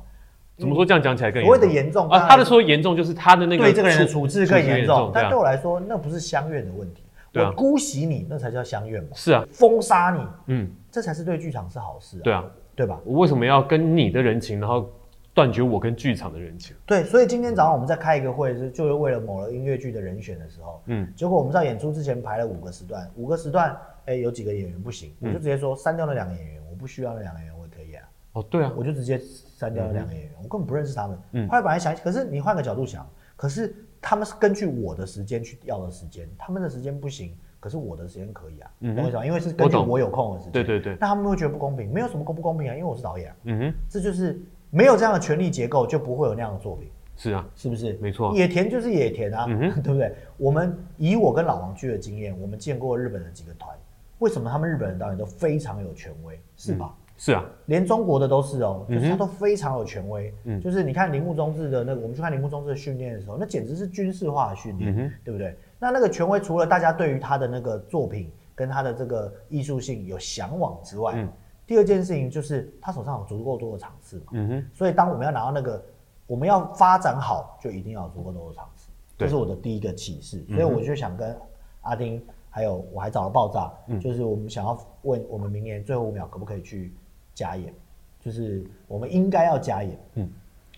[0.57, 2.27] 怎么说这样讲起来更所谓的严重啊？
[2.29, 7.05] 他的说严重就是他的那个对这个人的处置更严重，但对，我来说，那不是相怨的问题。
[7.35, 9.11] 我姑息你，那才叫相怨嘛。
[9.15, 12.99] 是啊，封杀你，嗯，这才是对剧场是好事啊，对啊，对吧？
[13.05, 14.91] 我为什么要跟你的人情，然后
[15.39, 16.75] 断绝我跟剧场的人情。
[16.85, 31.17] 对，所以今天早上我们在开一个会，是就是为了某了音乐剧的人选的时候，嗯，结果我们在演出之前排了五个时段，五个时段，哎，有几个演员不行，我就直接说删掉那两个演员，我不需要那两个演员，我也可以啊，哦，对啊，我就直接删掉那两个演员，我根本不认识他们。
[31.31, 33.73] 嗯后来本来想，可是你换个角度想，可是
[34.03, 39.25] 他们是根据我的时间去要的时间，他们的时间不行，可是我的时间可以啊，嗯我意思吗？
[39.25, 40.53] 因为是根据我有空的时间。
[40.53, 44.41] 对对对，那他们会觉得不公平，没有什么公不公平啊，因为我是导演啊，嗯哼，这就是
[44.71, 46.89] 没有这样的权力结构，就不会有那样的作品。
[47.17, 47.95] 是啊，是不是？
[48.01, 50.15] 没错野田就是野田啊，嗯 对不对？
[50.37, 53.77] 我们以我跟老王去的经验，我们见过日本的几个团，
[54.21, 56.95] 为什么他们日本的导演都非常有权威，是吧？
[57.17, 60.33] 是啊，连中国的都是哦，就是他都非常有权威。
[60.45, 65.57] 嗯就是你看铃木中志的那个，我们去看铃木中志的训练的时候，那简直是军事化的训练，嗯对不对？
[65.81, 71.29] 那那个权威除了大家对于他的那个作品跟他的这个艺术性有向往之外，嗯
[71.69, 74.33] 第二件事情就是他手上有足够多的场次嘛。
[74.33, 75.85] 嗯哼，所以当我们要拿到那个，
[76.27, 80.43] 我们要发展好，就一定要有足够多的场次，这是我的第一个启示。
[80.49, 81.37] 嗯所以我就想跟
[81.83, 84.01] 阿丁，还有我还找了爆炸，嗯。
[84.01, 86.95] 就是我们想要问我们明年最后五秒可不可以去
[87.35, 87.75] 加演，
[88.19, 90.33] 就是我们应该要加演，嗯。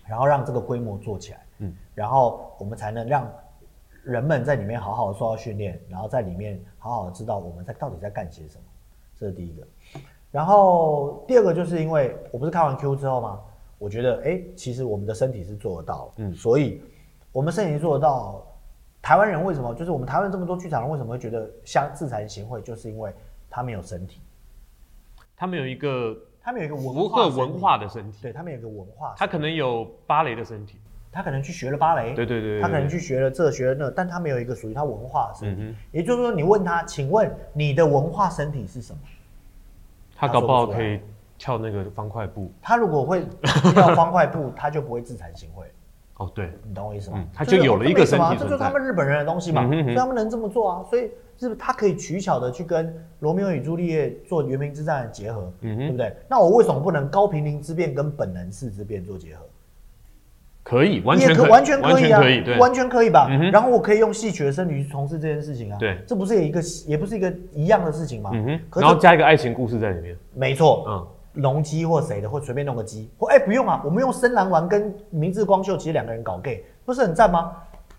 [0.05, 1.73] 然后让这个规模做起来，嗯。
[1.95, 3.31] 然后我们才能让
[4.03, 8.63] 人们在里面好好的受到训练，然后在里面好好的知道我们在到底在干些什么，
[9.15, 9.65] 这是第一个。
[10.31, 13.39] 然后第二个就是因为我不是看完 Q 之后吗？
[13.77, 16.33] 我觉得哎、诶其实我们的身体是做得到，嗯。
[16.33, 16.81] 所以
[17.31, 18.45] 我们身体做得到。
[19.03, 19.73] 台湾人为什么？
[19.73, 23.11] 就是我们台湾这么多剧场人为什么会觉得像自惭形秽，就是因为
[23.49, 24.21] 他没有身体，
[25.35, 30.77] 他们有一个他们有一个文符化文化的身体，对他们有一个文化，他可能有芭蕾的身体，
[31.11, 35.63] 他可能去学了芭蕾，对对对对他可能去学了这学了那，但他没有一个属于他文化的身体。
[35.63, 38.99] 嗯也就是说，你问他，请问你的文化身体是什么？
[40.21, 40.99] 他搞不好可以
[41.37, 42.51] 跳那个方块步。
[42.61, 43.25] 他如果会
[43.73, 45.63] 跳方块步， 他就不会自惭形秽。
[46.17, 47.17] 哦，对，你懂我意思吗？
[47.19, 50.85] 嗯他就有了一个身体这没什么啊这就是他们日本人的东西嘛，嗯哼哼所以他们能这么做啊。
[50.87, 56.15] 所以是不是他可以取巧的去跟罗密欧与朱丽叶做原平之战的结合，嗯对不对？
[56.29, 59.43] 那我为什么不能高平陵之变跟本能寺之变做结合？
[60.63, 62.21] 可以，完全可以，完全可以啊，
[62.59, 63.27] 完全可以吧？
[63.29, 65.97] 嗯然后我可以用戏曲的身体去从事这件事情啊，对。
[66.07, 68.29] 这不是也一个也不是一个一样的事情吗？
[68.33, 71.07] 嗯哼，然后加一个爱情故事在里面，没错，嗯，
[71.41, 77.51] 龙姬或谁的，或随便弄个鸡，或哎、不用啊，我们用深蓝丸跟明治光秀其实两个人搞 gay，不是很赞吗？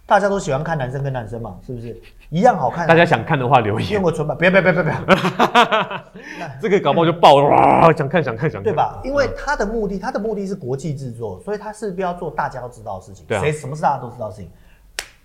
[0.05, 1.99] 大家都喜欢看男生跟男生嘛，是不是
[2.33, 2.87] 一样好看？
[2.89, 6.03] 大家想看的话留言用，个纯版，不要不要不要不要，
[6.63, 8.99] 这个搞不好就爆了，哇，想看想看想看，对吧？
[9.05, 13.27] 因为嗯他的目的，他的目的是国际制作，所以他势必要做大家都知道的事情。
[13.29, 14.51] 对啊谁什么事大家都知道的事情？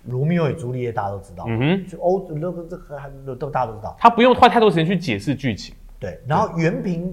[0.04, 3.96] 罗密欧与朱丽叶大家都知道，嗯哼，就欧那个这个都大家都知道。
[3.98, 7.06] 他不用花太多时间去解释剧情，对，然后原平《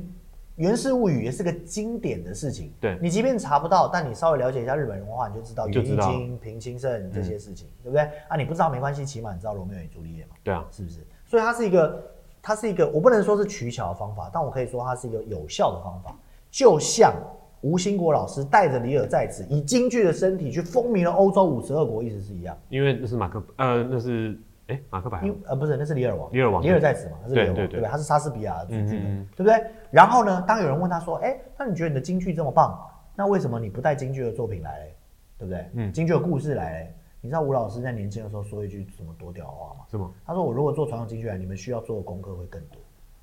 [0.55, 2.73] 源氏物语》也是个经典的事情。
[2.79, 8.03] 对你即便查不到，但你稍微了解一下日本文化，你就知道源义就知道嗯经、平清盛这些事情，对不对？
[8.29, 11.05] 啊，你不知道没关系，起码你知道罗密欧与朱丽叶嘛，对啊，是不是？
[11.25, 12.03] 所以它是一个，
[12.41, 16.17] 它是一个，我不能说是取巧的方法，但我可以说它是一个有效的方法。
[16.49, 17.13] 就像
[17.61, 22.57] 吴兴国老师带着李尔在此，以京剧的身体去风靡了欧洲五十二国，意思是一样。
[22.69, 27.91] 因为那是马克，呃，那是哎马克白因呃不是，那是李尔王，李尔王李尔在此嘛，他是里尔王，对对对对不对？
[27.91, 28.99] 他是莎士比亚的主剧
[29.35, 29.63] 对不对？
[29.91, 32.79] 然后呢，当有人问他说，哎，那你觉得你的京剧这么棒，
[33.15, 34.95] 那为什么你不带京剧的作品来嘞？
[35.37, 35.69] 对不对？
[35.73, 36.95] 嗯京剧的故事来嘞？
[37.21, 39.85] 你知道吴老师在年轻的时候说一句什么多屌的话吗？
[39.89, 40.11] 是吗？
[40.25, 42.79] 他说：“我如果做传统京剧来，你们需要做的功课会更多，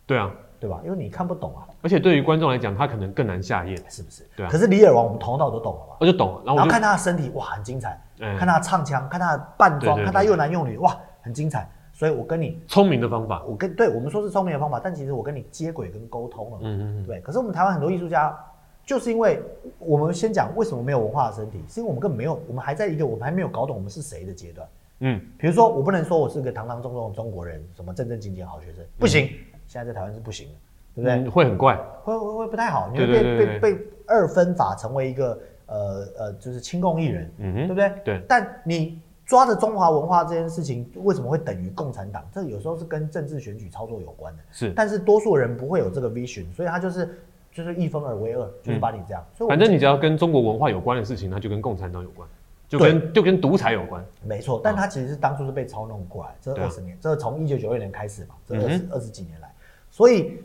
[0.06, 0.28] 对啊，
[0.58, 0.80] 对吧？
[0.84, 4.28] 因为你看不懂啊，而且对于观众来讲，他可能更难下咽，是不是？
[4.36, 5.96] 对啊可是李尔王，我们从头脑都懂了吧。
[6.00, 11.66] 我就懂了，然后看他的身体，哇，很精彩；哎看他的唱腔，看他的扮装，看他又男又女，哇，很精彩。
[11.94, 17.20] 所以我跟你聪明的方法，我跟对我们说是聪明的方法，但其实我跟你接轨跟沟通了，嗯嗯嗯，对。
[17.20, 18.36] 可是我们台湾很多艺术家，
[18.84, 19.40] 就是因为
[19.78, 24.66] 我们先讲为什么没有文化的身体，是因为我们根本没有，我们还在一个我们还没有搞懂我们是谁的阶段。
[25.00, 29.28] 嗯，比如说，我不能说我是个堂堂正正的中国人，什么正正经经好学生，不行，
[29.66, 30.52] 现在在台湾是不行的，
[30.94, 31.28] 对不对？
[31.28, 37.92] 嗯会很怪，会会会不太好，你会对被被被二分法成为一个呃呃，就是亲共艺人，嗯哼，对不对？
[38.04, 42.22] 对，但你抓着中华文化这件事情，为什么会等于共产党？
[42.32, 44.42] 这有时候是跟政治选举操作有关的。
[44.50, 47.18] 是，但是多数人不会有这个 vision，所以他就是
[47.52, 49.24] 就是一分而为二，就是把你这样。
[49.34, 52.28] 所以反正你只要跟中国文化有关的事情，它就跟共产党有关，
[52.68, 59.52] 就跟就跟独裁有关，没错，但他其实是当初是被操弄过来，这二十年，这从一九九二年开始嘛，这二嗯十二十几年来，
[59.90, 60.42] 所以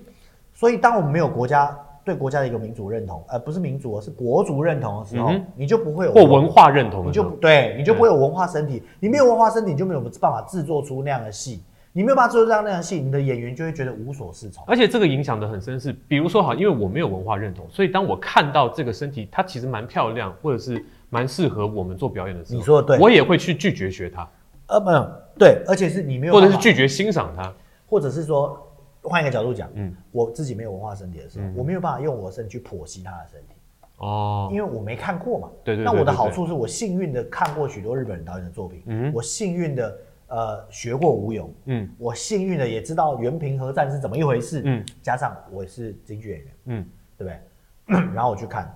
[0.53, 14.63] 所以当我们没有国家对国家的一个民族认同，呃，不是民族，而是国族认同的时候，嗯你就不会有或文化认同你就对，你就不会有文化身体，你没有文化身体，你就没有办法制作出那样的戏，你没有办法做出这样那样戏，你的演员就会觉得无所适从。
[14.65, 24.25] 而且这个影响的很深是，比如说好，因为我没有文化认同，所以当我看到这个身体它其实蛮漂亮，或者是蛮适合我们做表演的时候，你说的对我也会去拒绝学它，
[24.67, 27.53] 呃，没有对，而且是你没有或者是拒绝欣赏它。
[27.89, 28.66] 或者是说
[29.03, 33.55] 换一个角度讲，嗯嗯，我自己没有文化身体的时候，嗯我没有办法用我的身体去剖析他的身体，
[33.97, 35.49] 哦，因为我没看过嘛。
[35.63, 46.85] 对对对那我的对对好处是我幸运的看过许多日本人导演的作品，嗯我幸运的呃学过吴勇，嗯我幸运的也知道原平和战是怎么一回事，嗯加上我是京剧演员，嗯
[47.17, 47.39] 对不对？
[48.13, 48.69] 然后我去看，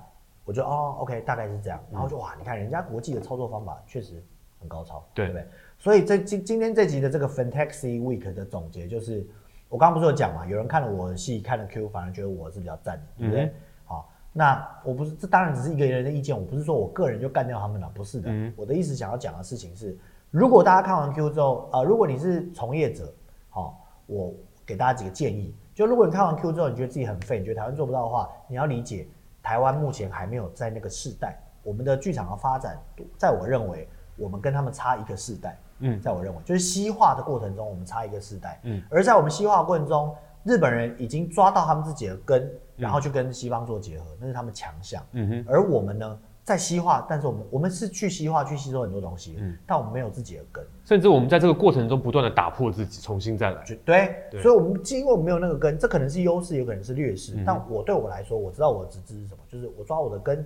[0.46, 1.78] 我就哦，OK，大概是这样。
[1.92, 4.24] 然后就哇，你看人家国际的操作方法确实
[4.58, 5.46] 很高超，对不对？
[5.78, 9.28] 所以这今今天这集的这个 Fantasy Week 的总结就是，
[9.72, 13.46] 我刚刚不是有讲嘛，有人看了我的戏，看了 Q，反而觉得我是比较赞的，对不对？
[13.46, 13.54] 嗯
[13.86, 18.30] 好，那我不是，这当然只是一个人的意见，我不是说我个人就干掉他们了，不是的。
[18.30, 19.98] 嗯我的意思想要讲的事情是，
[20.30, 23.14] 如果大家看完 Q 之后，呃，如果你是从业者，
[23.50, 24.34] 好、我
[24.66, 29.08] 给大家几个建议，就如果你看完 Q 之后，你觉得自己很废，你觉得台湾做不到的话，你要理解
[29.42, 32.78] 台湾目前还没有在那个世代，我们的剧场的发展，
[33.18, 35.58] 在我认为，我们跟他们差一个世代。
[35.82, 38.60] 嗯在我认为，就是西化的过程中，我们差一个世代。
[38.64, 45.04] 嗯嗯，而在我们西化的过程中，日本人已经抓到他们自己的根，然后去跟西方做结合，那是他们强项。
[45.12, 50.66] 嗯哼，而我们呢，在西化，但是我们我们是去西化去吸收很多东西，嗯但我们没有自己的根。
[50.84, 53.64] 甚至我们在这个过程中不断的打破自己，重新再来。
[53.86, 57.36] 对，对所以我们因为我们没有那个根，这可能是优势，有可能是劣势。
[57.38, 60.44] 嗯但我对我来说，我知道我的职责是什么，就是我抓我的根，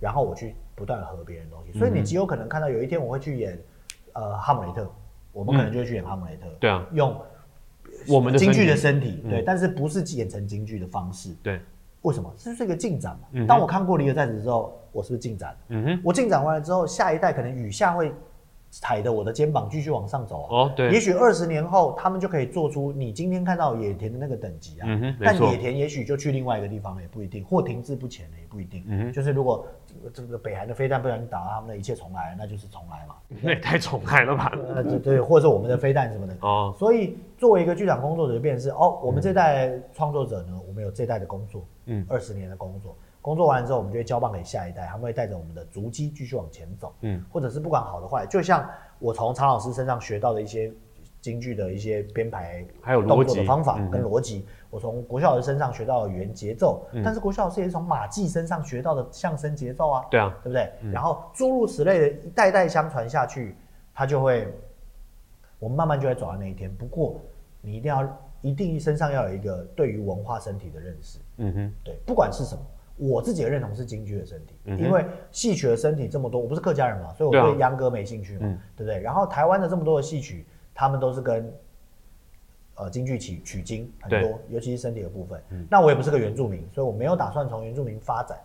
[0.00, 1.78] 然后我去不断的合别人的东西。
[1.78, 3.56] 所以你极有可能看到有一天我会去演
[4.16, 4.90] 呃哈姆雷特，
[5.32, 7.14] 我们可能就会去演哈姆雷特，对啊，用
[8.08, 11.34] 我们的京剧的身身体，嗯对，但是不是演成京剧的方式。
[11.42, 11.60] 对，
[12.02, 12.32] 为什么？
[12.36, 13.28] 这是一个进展嘛。
[13.32, 15.56] 嗯当我看过《离合在此》之后，我是不是进展？
[15.68, 18.12] 嗯哼，我进展完了之后，下一代可能雨下会
[18.70, 20.48] 踩着我的肩膀继续往上走啊。
[20.50, 24.88] 哦对也许二十年后，他们就可以做出你今天看到野田的那个等级啊。
[25.20, 28.84] 但野田也许就去另外一个地方了，也不一定，或停滞不前了，也不一定。
[28.88, 29.66] 嗯哼就是如果
[30.10, 33.16] 这个北韩的飞弹不小心打到他们的一切重来，那就是重来嘛。
[33.42, 34.52] 那也太重来了吧？
[34.74, 36.36] 呃，对对，或者是我们的飞弹什么的。
[36.40, 50.72] 哦，所以作为一个剧场工作者，就变成是哦，我们这代创作者呢，我们有这代的工作，嗯嗯，二十年的工作，工作完之后，我们就会交棒给下一代，他们会带着我们的足迹继续往前走，嗯嗯，或者是不管好的坏，就像我从常老师身上学到的一些
[51.26, 60.70] 京剧的一些编排，还有动作的方法嗯跟逻辑，我从国小老师身上学到了语言节奏，嗯但是国小老师也是从马季身上学到的相声节奏啊，对啊，对不对？
[60.82, 63.56] 嗯然后诸如此类的，一代代相传下去，
[63.92, 64.46] 他就会，
[65.58, 66.72] 我们慢慢就会走到那一天。
[66.76, 67.20] 不过，
[67.60, 72.60] 你一定要一定身上要有一个对于文化身体的认识，嗯哼，对，不管是什么。
[72.98, 78.98] 我自己的认同是京剧的身体，嗯因为戏曲的身体这么多，我不是客家人嘛，所以我对秧歌没兴趣嘛，嗯对不对？
[79.02, 81.52] 然后台湾的这么多的戏曲，他们都是跟
[82.76, 85.42] 呃京剧取取经很多，尤其是身体的部分。
[85.50, 88.38] 嗯那我也不是个原住民，所以我没有打算从原住民发展。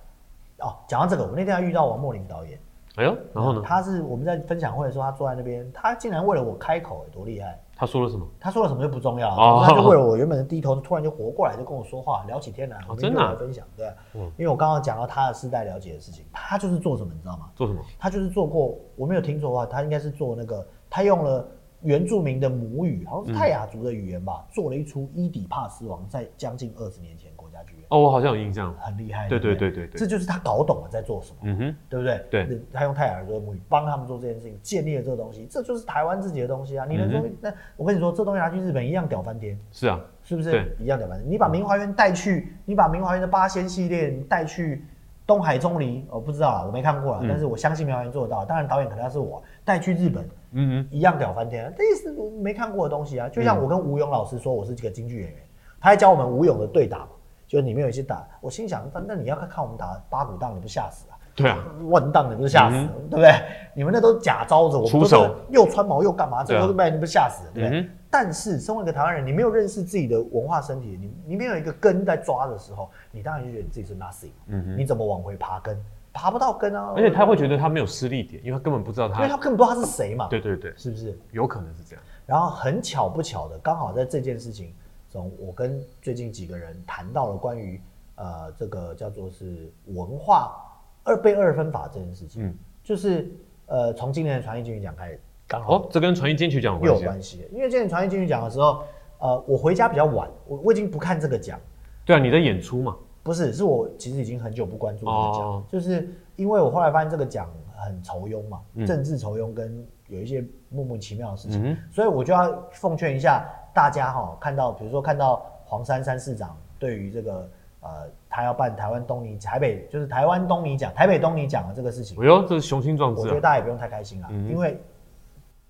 [0.59, 2.57] 哦，讲到这个，我那天还遇到王莫林导演，
[2.95, 3.61] 哎呦，然后呢？
[3.65, 7.59] 他是我们在分享会的时候，他坐在那边，他竟然为了我开口，多厉害！
[7.75, 8.25] 他说了什么？
[8.39, 17.49] 他说了什么就不重要了，哦他就为了我原本的低头，突然就活过来，就跟我说话，聊起天来，我们真的分享，对啊，嗯因为我刚刚讲到他的世代了解的事情，他就是做什么，你知道吗？
[17.55, 17.81] 做什么？
[17.97, 21.43] 他就是做过，我没有听错的话，他应该是做那个，他用了
[21.81, 28.73] 原住民的母语，好像是泰雅族的语言吧，做了一出《伊底帕斯王》，在将近二十年前国家剧院，哦，我好像有印象。
[28.79, 31.37] 很厉害，对对对对对这就是他搞懂了在做什么。
[31.43, 32.23] 嗯哼，对不对？
[32.29, 36.85] 对，他用泰雅族的母语帮他们做这件事情，建立了这个东西，这就是台湾自己的东西啊！
[36.87, 40.71] 你能说，嗯那我跟你说，这东西拿去日本一样屌翻天，是啊，是不是对？
[40.79, 41.29] 一样屌翻天。
[41.29, 44.85] 你把明华园带去，你把明华园的八仙系列带去
[45.25, 48.45] 东海钟离，我不知道啊，我没看过啊，嗯但是我相信明华园做得到。
[48.45, 51.73] 当然导演可能要是我带去日本，嗯一样屌翻天啊！
[51.77, 53.29] 这也是我没看过的东西啊。
[53.29, 55.37] 就像嗯我跟吴勇老师说，我是这个京剧演员，
[55.79, 57.07] 他还教我们吴勇的对打嘛，
[57.47, 61.13] 就是里面有一些打，我心想，那那你要看看我们打八股档，你不吓死啊？
[61.15, 61.57] 哼，对啊，
[61.89, 63.33] 万荡，你不是吓死了，对不对？
[63.73, 66.43] 你们那都是假招子，我们都是出手又穿毛又干嘛？
[66.43, 67.79] 这对啊都是被你不是吓死了，对不对？
[67.79, 75.81] 嗯但是身为一个台湾人，你没有认识自己的文化身体，你你没有一个根在抓的时候，你当然就觉得你自己是 nothing，、嗯哼你怎么往回爬根？
[76.13, 76.93] 爬不到根啊！
[76.95, 79.37] 而且他会觉得他没有失力点，因为他根本不知道他因为他。
[79.37, 81.17] 根本不知道他是谁嘛，对对对，是不是？
[81.31, 82.03] 有可能是这样。
[82.25, 84.73] 然后很巧不巧的，刚好在这件事情
[85.09, 87.81] 中，我跟最近几个人谈到了关于
[88.15, 90.55] 呃这个叫做是文化
[91.03, 93.29] 二倍二分法这件事情，嗯就是
[93.65, 97.05] 呃从今年的传艺金曲奖开始，刚好哦，这跟传艺金曲奖有又关系啊。
[97.05, 98.83] 有关系，因为今年传艺金曲奖的时候，
[99.19, 101.59] 呃我回家比较晚，我我已经不看这个奖，
[102.05, 108.85] 对啊，你的演出嘛，不是，是我其实已经很久不关注这个奖，哦就是因为我后来发现这个奖很愁庸嘛，嗯。
[108.85, 111.63] 政治愁庸跟有一些莫名其妙的事情。
[111.63, 117.49] 嗯所以我就要奉劝一下大家哈，看到比如说看到黄珊珊市长对于这个
[117.81, 117.89] 呃
[118.29, 124.49] 他要办台湾东尼台北就是台湾东尼奖台北东尼奖的这个事情哼，，哎呦，这是雄心壮志我觉得大家也不用太开心啊，嗯。
[124.49, 124.81] 因为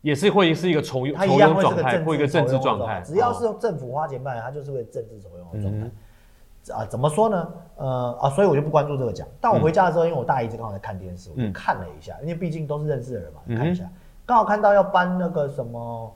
[0.01, 5.85] 也是会是一个筹筹它一样用状态会是个政或一个政治状态，只要是政府花钱办，它就是会政治筹用的状态。
[5.85, 5.91] 嗯
[6.69, 7.53] 啊，怎么说呢？
[7.77, 9.27] 呃啊，所以我就不关注这个奖。
[9.39, 13.89] 但我回家的时候，因为我大姨子刚好在看电视，我就嗯看了一下，因为毕竟都是认识的人嘛，看一下。
[14.25, 16.15] 刚好看到要颁那个什么，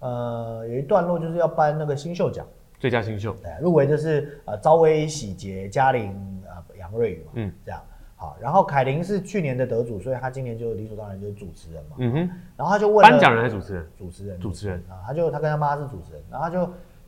[0.00, 2.44] 呃，有一段落就是要颁那个新秀奖，
[2.80, 7.80] 最佳新秀，对，入围就是呃赵薇、喜杰、嘉玲、呃杨瑞宇嘛，嗯这样。
[8.18, 11.96] 好，然后凯琳是去年的得主，所以他今年就理所当然就是主持人嘛。
[11.98, 13.86] 嗯哼，然后他就问了颁奖人还是主持人？
[13.98, 16.66] 主持人，主持人啊，他就他跟他妈是主持人，然后他就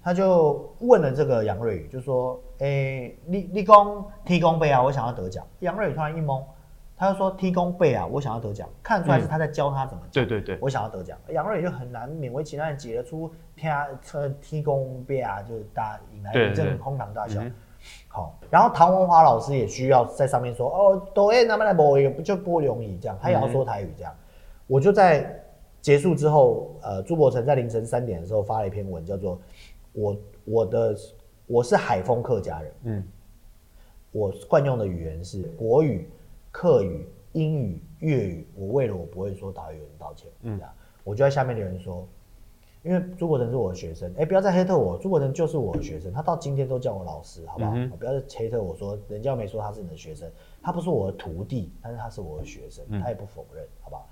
[0.09, 5.47] 他就问了这个杨瑞宇，就说，诶、立立功提供杯啊，我想要得奖。
[5.59, 6.43] 杨瑞宇突然一懵，
[6.97, 10.25] 他就说踢功背啊，我想要得奖，看出来是他在教他怎么讲。
[10.25, 13.77] 对对对，我想要得奖，杨瑞宇就很难勉为其难地解得出天
[14.15, 17.43] 呃提供杯啊，就是大家引来一阵哄堂大笑。
[17.43, 17.53] 嗯
[18.09, 24.13] 好，然后唐文华老师也需要在上面说哦，抖音那么来播也不就播容易这样，他也要说台语这样。
[24.67, 25.39] 我就在
[25.81, 29.39] 结束之后，呃，朱柏成在凌晨三点的时候发了一篇文，叫做
[29.93, 30.97] 我我的
[31.47, 33.05] 我是海丰客家人，嗯
[34.11, 36.09] 我惯用的语言是国语、
[36.51, 38.49] 客语、英语、粤语。
[38.55, 40.31] 我为了我不会说台语，道歉。
[40.43, 40.61] 嗯，
[41.05, 42.09] 我就在下面留言说，
[42.83, 47.73] 因为朱国成是我的学生，哎、不要再黑特我，朱国成就是我的学生，他到今天都叫我老师，好不好？
[47.75, 50.31] 嗯不要再黑特我说，人家没说他是你的学生，
[50.63, 54.09] 他不是我的徒弟，但是他是我的学生，他也不否认，好不好？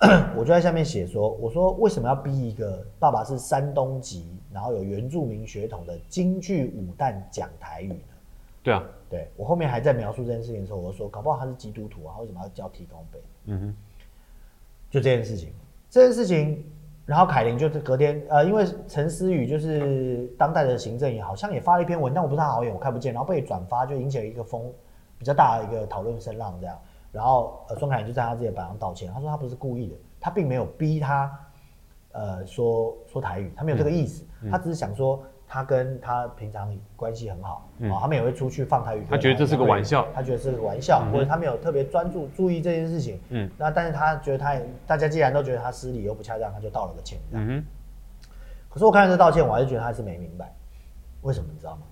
[0.36, 7.98] 我就在下面写说，我说为什么要逼一个爸爸是山东籍，然后有原住民血统的京剧武旦讲台语呢？
[8.62, 13.22] 对啊，对我后面还在描述这件事情的时候，我就说搞不好他是基督徒啊，为什么要叫提供杯？
[13.46, 13.76] 嗯哼，
[14.90, 15.52] 就这件事情，
[15.88, 16.64] 这件事情，
[17.06, 24.72] 然后凯琳就是隔天，呃，因为陈思宇就是当代的行政也好像也发了一篇文，但我不是他好友，我看不见，然后被转发，就引起了一个风
[25.18, 26.78] 比较大的一个讨论声浪这样。
[27.14, 31.30] 然后呃，孙凯琳就在他自己的板上道歉，他说他不是故意的，他并没有逼他，
[32.10, 39.00] 呃，说说台语，他没有这个意思，他只是想说他跟他平常关系很好，哦，他们也会出去放台语。
[39.02, 43.46] 歌，他觉得这是个玩笑他觉得是个玩笑，或者他没有特别专注注意这件事情，嗯。
[43.46, 47.64] 嗯，那但是他觉得他也大家既然都觉得他失礼又不恰当，他就道了个歉，嗯哼，
[48.68, 50.52] 可是我看到这道歉，我还是觉得他是没明白，
[51.22, 51.82] 为什么你知道吗？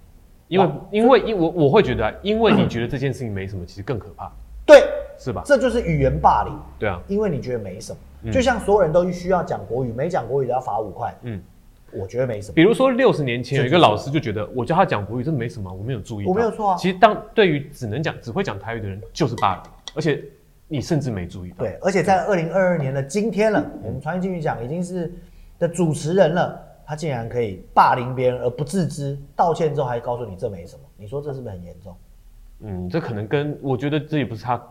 [0.49, 4.31] 因为因为因我我会觉得啊，因为你觉得这件事情没什么，其实更可怕，
[4.67, 4.83] 对，
[5.23, 5.43] 是吧？
[5.45, 12.55] 这就是语言霸凌，对啊，因为你觉得没什么，就像所有人都需要讲国语，没讲国语都要罚五块，嗯嗯，我觉得没什么。
[12.55, 19.63] 比如说六十年前有一个老师就觉得，我教他讲国语，这没什么，我没有注意，我没有错啊其实当对于只能讲只会讲台语的人，就是霸凌，
[19.95, 20.23] 而且
[20.67, 21.59] 你甚至没注意到。
[21.59, 25.13] 对，而且在二零二二年的今天了，我们传进去讲已经是
[25.59, 31.95] 的主持人了，他竟然可以霸凌别人而不自知，道歉之后还告诉你这没什么，你说这是不是很严重？
[32.65, 34.63] 嗯，这可能跟我觉得这也不是他，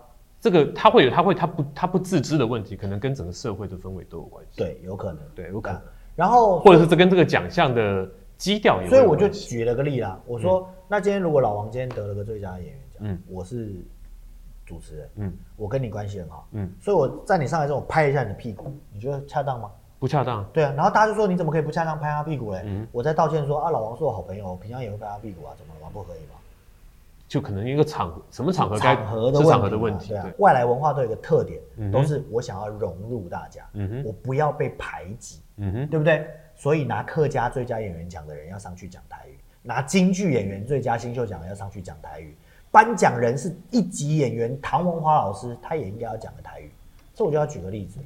[0.41, 4.57] 这个他会有他会他不他不自知的问题，可能跟整个社会的氛围都有关系。
[4.57, 5.19] 对，有可能。
[5.35, 5.81] 对，有可能，
[6.15, 13.71] 然后或者是这跟这个奖项的基调有关所以我就举了个例啦，我说、那今天如果老王今天得了个最佳演员奖，嗯我是
[14.65, 19.69] 主持人，嗯我跟你关系很好，嗯所以我在你上来之后我拍一下你的屁股，你觉得恰当吗？
[19.99, 20.43] 不恰当。
[20.51, 22.63] 对啊，然后大家就说你怎么可以不恰当拍他屁股嘞？
[22.65, 25.91] 嗯我在道歉说啊，老王是我好朋友，我平常也会拍他屁股啊，怎么了吗？
[25.93, 26.40] 不可以吗？
[27.31, 33.63] 就可能一个场合，什么场合该场合的问题嘛，场合的问题，对啊对，，外来文化都有一个特点，都是我想要融入大家，
[34.03, 36.27] 我不要被排挤，嗯哼，对不对？
[36.57, 42.35] 所以拿客家最佳演员奖的人要上去讲台语，拿京剧演员最佳新秀奖要上去讲台语，
[42.69, 46.69] 颁奖人是一级演员唐文华老师，他也应该要讲个台语。
[47.15, 48.01] 这我就要举个例子，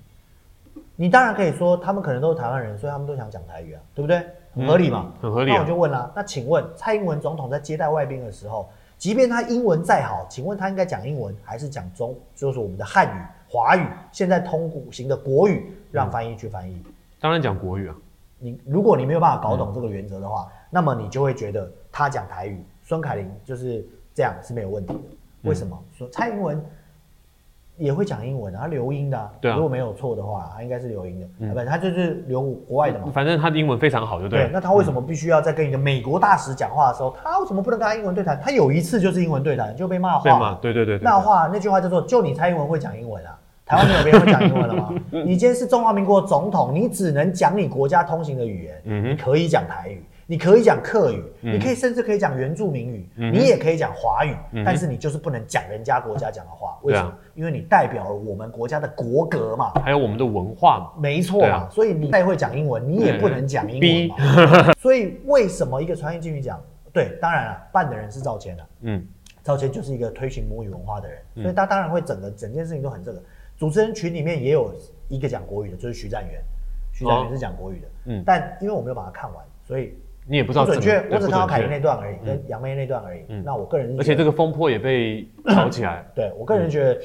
[0.96, 4.24] 你当然可以说他们可能都是台湾人，所以他们都想讲台语啊，对不对？
[4.54, 5.56] 很合理嘛，嗯很合理啊。
[5.56, 8.70] 那我就问啦，那请问蔡英文总统在接待外宾的时候，
[9.06, 16.82] 即便他英文再好，请问他应该讲英文还是讲中，就是我们的汉语、华语，现在通古型的国语，让翻译去翻译？
[17.20, 17.96] 当然讲国语啊，
[18.40, 25.00] 你如果你没有办法搞懂这个原则的话，那么你就会觉得他讲台语，孙凯琳就是这样是没有问题的。
[25.44, 25.80] 为什么？
[25.96, 26.60] 说蔡英文
[27.78, 29.32] 也会讲英文啊，他留英的、啊。
[29.42, 33.08] 对啊如果没有错的话，他应该是留英的，他就是留国外的嘛。
[33.14, 38.40] 反正他的英文非常好，就对对，那他为什么必须要在跟一个美国大使讲话的时候，他为什么不能跟他英文对谈？
[38.42, 40.40] 他有一次就是英文对谈就被骂对嘛？
[40.40, 44.94] 话，对对对对，骂话那句话叫做“就你蔡英文会讲英文啊”，台湾没有别人会讲英文了吗？
[45.12, 50.04] 你今天是中华民国总统，你只能讲你国家通行的语言，嗯你可以讲台语。
[50.28, 51.54] 你可以讲客语，嗯。
[51.54, 57.14] 你可以甚至可以讲原住民语，嗯你也可以讲华语，嗯但是你就是不能讲人家国家讲的话，为什么？
[57.36, 59.72] 因为你代表了我们国家的国格嘛。
[59.84, 61.70] 还有我们的文化嘛，没错嘛，啊。
[61.72, 64.74] 所以你再会讲英文，你也不能讲英文嘛。
[64.82, 66.60] 所以为什么一个传艺金曲奖？
[66.92, 69.06] 对，当然了，办的人是赵谦了，嗯，
[69.44, 71.44] 赵谦就是一个推行母语文化的人，嗯。
[71.44, 73.22] 所以他当然会整个整件事情都很这个。
[73.58, 74.74] 主持人群里面也有
[75.08, 76.42] 一个讲国语的，就是徐占元，
[76.94, 78.24] 徐占元是讲国语的，嗯。
[78.26, 79.94] 但因为我没有把它看完，所以
[80.28, 83.24] 你也不知道不准确，我只看到凯琳对不准确那段而已，跟杨梅那段而已。
[83.30, 87.00] 嗯那我个人而且这个风波也被炒起来， 对我个人觉得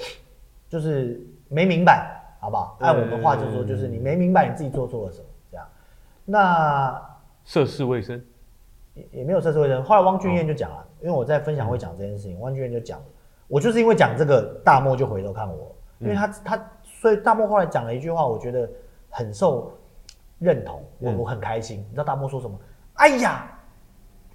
[0.69, 2.77] 就是没明白，好不好？
[2.81, 5.67] 按我们话就说，就是你没明白你自己做错了什么，这样。
[6.25, 7.03] 那
[7.45, 8.25] 涉世未深，
[8.95, 9.83] 也也没有涉世未深。
[9.83, 12.99] 后来汪俊彦就讲了，因为我在分享会讲这件事情，汪俊彦就讲，
[13.49, 18.67] 我就是因为讲这个，大漠就回头看我，因为他他所以大漠后来讲了一句话，我觉得
[19.11, 19.71] 很受
[20.39, 21.81] 认同，我嗯我很开心。
[21.81, 22.59] 你知道大漠说什么？
[22.95, 23.47] 哎呀，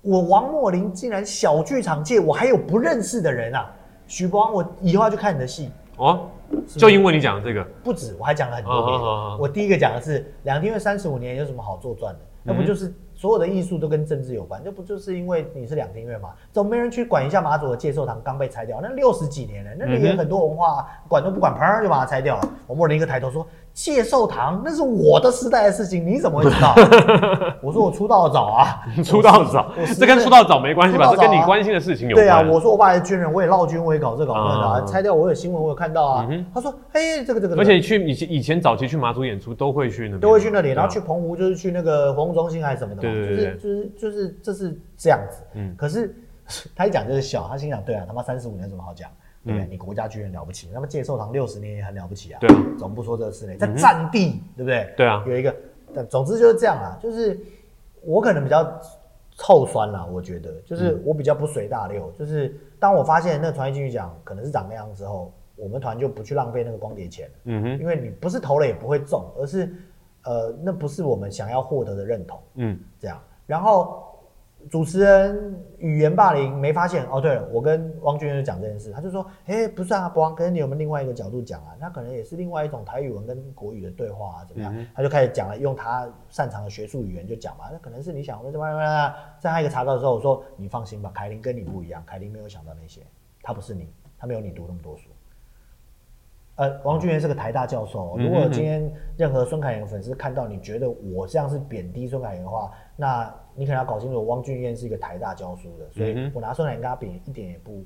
[0.01, 3.71] 我王若琳竟然小剧场界我还有不认识的人啊！
[4.07, 5.71] 许博，我以后要去看你的戏。
[5.97, 6.27] 哦，
[6.67, 8.99] 就因为你讲的这个，不止，我还讲了很多遍。
[8.99, 12.19] 哦哦哦哦我第一个讲的是两厅院三十五年有什么好做赚的？
[12.43, 14.61] 那不嗯就是所有的艺术都跟政治有关？
[14.63, 16.33] 那不就是因为你是两厅院嘛？
[16.51, 18.79] 怎么没人去管一下马祖的介寿堂刚被拆掉？
[18.81, 22.49] 那六十几年了，那里也嗯哼很多文化啊，管都不管，砰就把它拆掉了。
[22.67, 26.73] 王莫林一个抬头说：“介寿堂那是我的时代的事情，你怎么会知道？”
[27.61, 29.69] 我说：“我出道早啊， 出道早，
[29.99, 31.11] 这跟出道早没关系吧？
[31.11, 36.27] 这跟你关心的事情有关对啊，我说我爸是军人，我也闹军，我也搞这搞那的、拆掉我有新闻，我有看到啊。
[36.53, 45.43] 他说：“嘿，这个这个，而且去以前以前早期去马祖演出都会去那边，都会去那里，然后去澎湖就是去那个活动中心还是什么的就是就是就是这是这样子。
[45.53, 46.15] 嗯可是
[46.75, 49.09] 他一讲就是笑，他心想：对啊，他妈三十五年有什么好讲？
[49.45, 49.65] 对不对？
[49.65, 52.39] 嗯你国家居然了不起，那么介寿堂六十年也很了不起啊。
[52.41, 54.93] 对啊，总不说这个事呢，在占地，对不对？
[54.97, 55.55] 对啊，有一个，
[55.93, 57.39] 但总之就是这样啊，就是
[58.01, 58.63] 我可能比较
[59.37, 67.33] 臭酸啦，我觉得就是我比较不随大流，就是当我发现那个传艺金曲奖可能是长那样之后，我们团就不去浪费那个光碟钱了。
[67.45, 69.73] 嗯哼，因为你不是投了也不会中，而是
[70.23, 73.21] 呃，那不是我们想要获得的认同，嗯这样。
[73.45, 74.14] 然后
[74.69, 77.21] 主持人语言霸凌没发现哦。
[77.21, 81.75] 对了，我跟汪俊彦就讲这件事，他就说：“哎、不是啊，博王哥，你有没有另外一个角度讲啊？
[81.79, 89.13] 那可能也是另外一种台语文跟国语的对话啊，怎么样？”嗯他就开始讲了，用他擅长的学术语言就讲嘛，那可能是你想的怎么样？
[89.39, 93.01] 在他一个查稿的时候，我说：“你放心吧，凯琳跟你不一样，凯琳没有想到那些，
[93.43, 95.09] 他不是你，他没有你读那么多书。”
[96.55, 98.15] 呃，王俊元是个台大教授哦。
[98.17, 107.83] 如果今天任何孙凯妍的粉丝看到你觉得我这样是贬低孙凯源的话，那你可能要搞清楚，汪俊彦是一个台大教书的，所以我拿孙凯妍跟他比，一点也不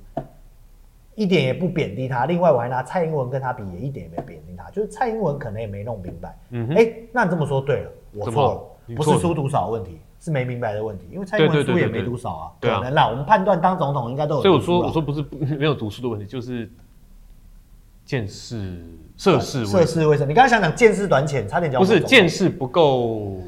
[1.15, 2.26] 一点也不贬低他。
[2.26, 4.70] 另外，我还拿蔡英文跟他比，也一点也没贬低他。
[4.72, 6.38] 就是蔡英文可能也没弄明白。
[6.51, 8.53] 嗯哼哎、那你这么说对了，我错
[8.88, 11.07] 了，不是书读少的问题，是没明白的问题。
[11.11, 13.09] 因为蔡英文书也没读少啊，对啊可能啦。
[13.09, 14.59] 我们判断当总统应该都有所以我。
[14.59, 15.24] 说我说不是
[15.57, 16.70] 没有读书的问题，就是
[18.05, 18.78] 见识
[19.17, 23.41] 涉世涉世未深，你刚才想讲见识短浅，差点讲不是见识不够，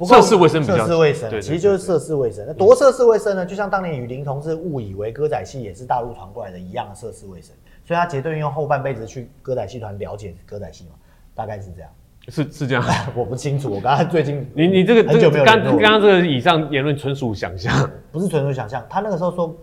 [0.00, 2.42] 不过涉世未深比较涉世未深，其实就是涉世未深。
[2.48, 3.44] 那多涉世未深呢？
[3.44, 10.92] 就像当年雨林同志误以为歌仔戏也是大陆传过来的一样的涉世未深，所以他绝对用后半辈子去歌仔戏团了解歌仔戏嘛，
[11.34, 11.90] 大概是这样。
[12.28, 12.82] 是是这样。
[13.14, 19.54] 我不清楚，我刚才最近你你这个很久没有联络刚刚这个以上言论纯属想象，不是纯属想象，他那个时候说，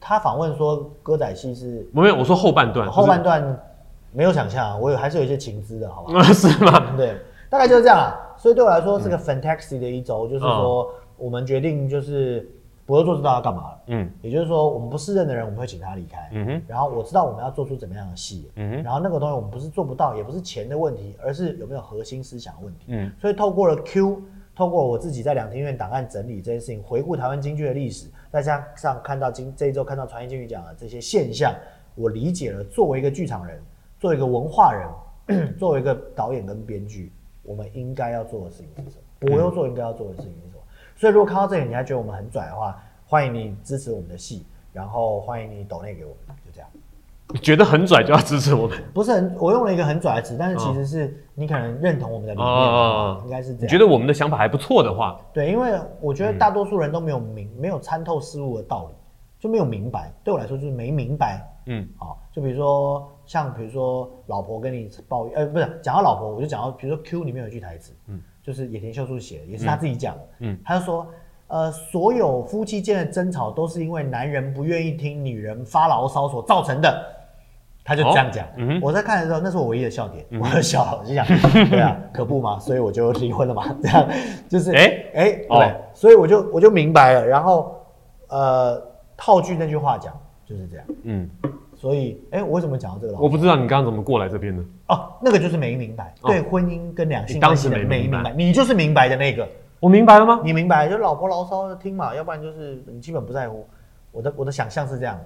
[0.00, 3.56] 他访问说歌仔戏是没有我说后半段，后半段
[4.10, 6.20] 没有想象啊，我有还是有一些情资的，好吧？
[6.24, 6.94] 是 是吗？
[6.96, 7.16] 对，
[7.48, 8.18] 大概就是这样啦。
[8.44, 9.10] 所以对我来说是嗯。
[9.12, 12.46] 个 fantastic 的一周，就是说我们决定就是
[12.84, 13.80] 不会做知道要干嘛了。
[13.86, 14.10] 嗯。
[14.20, 16.28] 也就是说，我们不适任的人，我们会请他离开。
[16.30, 16.62] 嗯哼。
[16.68, 18.82] 然后我知道我们要做出怎么样的戏，嗯哼。
[18.82, 22.84] 然后那个东西我们不是做不到，也不是钱的问题，而是有没有核心思想的问题。
[22.88, 23.10] 嗯。
[23.18, 24.20] 所以透过了 Q，
[24.54, 31.54] 透过我自己在两厅院档案整理这件事情，回顾台湾京剧的历史，再加上看到今这一周看到传艺京剧奖的这些现象，
[31.94, 33.58] 我理解了作为一个剧场人，
[33.98, 37.10] 作为一个文化人， 作为一个导演跟编剧，
[37.44, 39.34] 我们应该要做的事情是什么？
[39.34, 40.62] 我又做应该要做的事情是什么？
[40.96, 46.68] 所以如果看到这里你还觉得我们很拽的话，欢迎你支持我们的戏，然后欢迎你抖内给我们，就这样。
[47.28, 53.62] 你觉得很拽就要支持我们，不是很，我用了一个很拽的词，但是其实是你可能认同我们的理念应该是这样。
[53.62, 58.94] 你觉得我们的想法还不错的话，对，因为我觉得大多数人都没有明，没有参透事物的道理，
[59.44, 60.10] 就没有明白。
[60.24, 61.46] 对我来说就是没明白。
[61.66, 71.06] 嗯好，就比如说像比如说老婆跟你抱怨，呃，不是讲到老婆，我就讲到比如说 Q 里面有一句台词，嗯，就是野田秀树写的，也是他自己讲的，嗯他就说。
[71.46, 77.06] 呃，所有夫妻间的争吵都是因为男人不愿意听女人发牢骚所造成的。
[77.84, 78.46] 他就这样讲。
[78.56, 81.24] 嗯我在看的时候，那是我唯一的笑点，我就笑，我就想，
[81.68, 84.08] 对啊， 可不嘛，所以我就离婚了嘛，这样
[84.48, 87.76] 就是，哎哎，哦对，所以我就我就明白了，然后
[88.28, 88.82] 呃，
[89.16, 90.12] 套句那句话讲
[90.44, 91.30] 就是这样，嗯，
[91.74, 94.62] 所以哎，我为什么讲到这个老我不知道你刚刚怎么过来这边的。
[94.88, 99.48] 哦，那个就是没明白，哦对婚姻跟两性你当时没明白没明白，你就是明白的那个，
[99.80, 100.40] 我明白了吗？
[100.44, 103.66] 你明白，就老婆牢骚的听嘛，要不然就是你基本不在乎。
[104.12, 105.18] 我的我的想象是这样，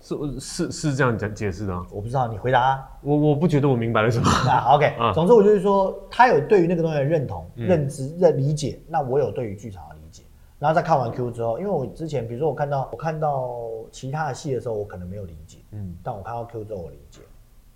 [0.00, 1.84] 是是是这样讲解释的吗？
[1.90, 2.88] 我不知道你回答啊。
[3.02, 4.30] 我我不觉得我明白了什么。
[4.48, 9.82] 啊，OK，、嗯总之我就是说，他有对于那个东西的认同、嗯认知、认理解，那我有对于剧场。
[10.62, 13.58] 然后在看完 Q 之后，因为我之前比如说我看到我看到
[13.90, 17.20] 其他的戏的时候，我可能没有理解，嗯但我看到 Q 之后我理解。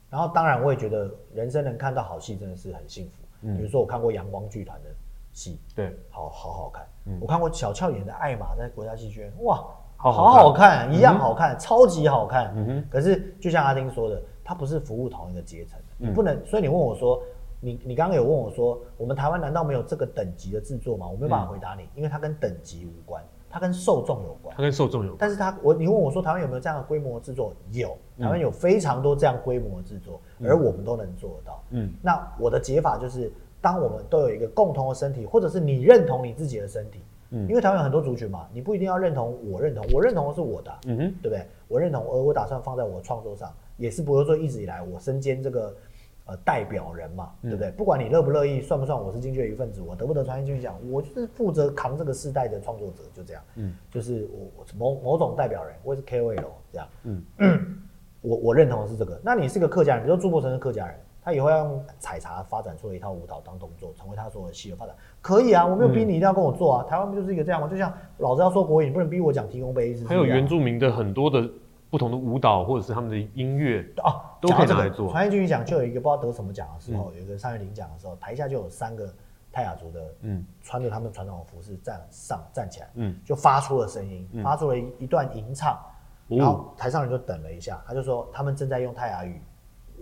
[0.08, 3.24] 然后当然我也觉得人生能看到好戏真的是很幸福。
[3.42, 4.90] 嗯比如说我看过阳光剧团的
[5.32, 6.86] 戏，对，好好好看。
[7.06, 9.66] 嗯我看过小俏演的艾玛在国家戏剧院，哇，
[9.96, 12.52] 好好好看一样好看，超级好看。
[12.56, 16.40] 嗯哼可是就像阿丁说的，他不是服务同一个阶层你不能。
[16.46, 17.20] 所以你问我说，
[17.66, 21.08] 你你刚刚有问我说，我们台湾难道没有这个等级的制作吗？
[21.08, 24.62] 我没有办法回答你，因为它跟等级无关，它跟受众有关它。
[24.62, 25.16] 跟受众有关。
[25.18, 27.52] 但是它，我你问我说台湾有没有这样的规模的制作？
[27.72, 31.64] 有，台湾有非常多这样规模的制作，而我们都能做得到。
[31.70, 37.00] 嗯那我的解法就是，当我们都有一个共同的身体，或者是你认同你自己的身体，
[37.30, 41.44] 嗯因为台湾有很多族群嘛，你不一定要认同我认同，我认同的是我的啊、嗯哼，对不对？
[41.66, 45.74] 我认同，而我打算放在我创作上，也是不会说一直以来我身兼这个
[46.26, 47.70] 呃代表人嘛，嗯对不对？
[47.72, 53.42] 不管你乐不乐意，算不算我是京剧的一份子，我得不得传艺金曲奖，我就是负责扛这个世代的创作者，就这样。
[53.54, 56.88] 嗯就是我我某某种代表人，我也是 KOL 这样。
[57.04, 57.24] 嗯
[58.22, 59.20] 我我认同的是这个。
[59.22, 66.86] 那你是个客家人，比如说朱柏成是客家人，他以后要用采茶发展出了一套舞蹈当动作，成为他所有的戏的发展，可以啊，我没有逼你一定要跟我做啊。
[66.88, 67.68] 台湾不就是一个这样吗？
[67.68, 70.04] 就像老子要说国语，你不能逼我讲提供杯是。
[70.06, 71.48] 还有原住民的很多的
[71.96, 75.10] 不同的舞蹈，或者是他们的音乐，哦，都可以这个拿来做。
[75.10, 79.10] 传艺金曲奖就有一个不知道得什么奖的时候，有一个上月领奖的时候，台下就有三个
[79.50, 80.44] 泰雅族的，嗯。
[80.62, 83.18] 穿着他们传统的服饰站上站起来，嗯。
[83.24, 85.72] 就发出了声音，发出了一一段吟唱，
[86.28, 86.36] 哦。
[86.36, 89.40] 然后台上人就等了一下，他就说他们正在用泰雅语，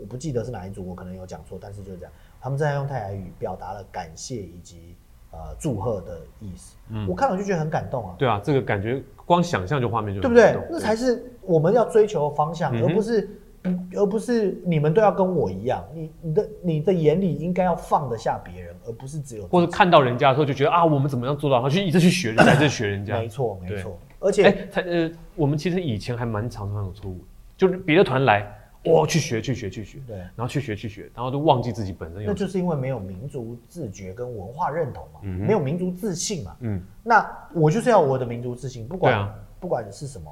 [0.00, 4.96] 我不记得是哪一组，我可能有讲错，但是就是这样，他们正在用泰雅语表达了感谢以及
[5.34, 10.56] 呃祝贺的意思，嗯我看了就觉得很感动啊，对啊，这个感觉光想象就画面就对不对？
[10.70, 13.28] 那才是我们要追求的方向，而不是，
[13.64, 15.82] 嗯而不是你们都要跟我一样。
[15.94, 21.56] 你你的你的眼里应该要放得下别人，而不是只有或者看到人家的时候就觉得啊，我们怎么样做到？
[21.56, 23.18] 然后去一直去学人家，一直学人家。
[23.18, 23.98] 没错没错。
[24.20, 27.18] 而且、哎，才呃，我们其实以前还蛮常常有错误，
[27.58, 28.46] 就是别的团来，
[28.86, 36.56] 哇，去学去学去学，对然后去学去学，然后就忘记自己本身有那就是因为没有民族自觉跟文化认同嘛，嗯没有民族自信嘛。
[36.60, 40.30] 嗯那我就是要我的民族自信，不管、啊不管是什么，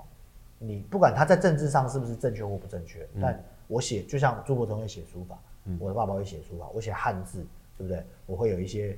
[0.58, 7.46] 你不管他在政治上是不是正确或不正确，但我写就像朱伯成会写书法，嗯我的爸爸会写书法，我写汉字，
[7.78, 8.04] 对不对？
[8.26, 8.94] 我会有一些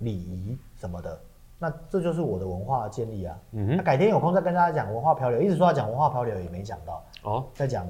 [0.00, 1.18] 礼仪什么的，
[1.64, 3.34] 那这就是我的文化建立啊。
[3.52, 3.76] 嗯哼。
[3.76, 7.86] 那改天有空再跟大家讲文化漂流，一直说要讲文化漂流也没讲到，哦，再讲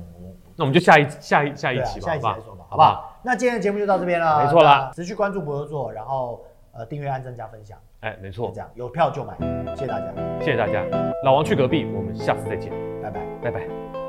[0.57, 2.77] 那我们就下一下一下一期吧，下一期再说吧，好好？
[2.77, 3.19] 不好？
[3.23, 4.93] 那今天的节目就到这边了，没错啦。
[4.95, 8.53] 持续关注博合作，然后呃订阅、按赞、加分享，哎，没错。
[8.55, 9.35] 这，样，有票就买，
[9.75, 10.07] 谢谢大家，
[10.39, 10.85] 谢谢大家，
[11.25, 12.73] 老王去隔壁，我们下次再见，
[13.03, 13.21] 拜拜。
[13.43, 14.04] 拜拜。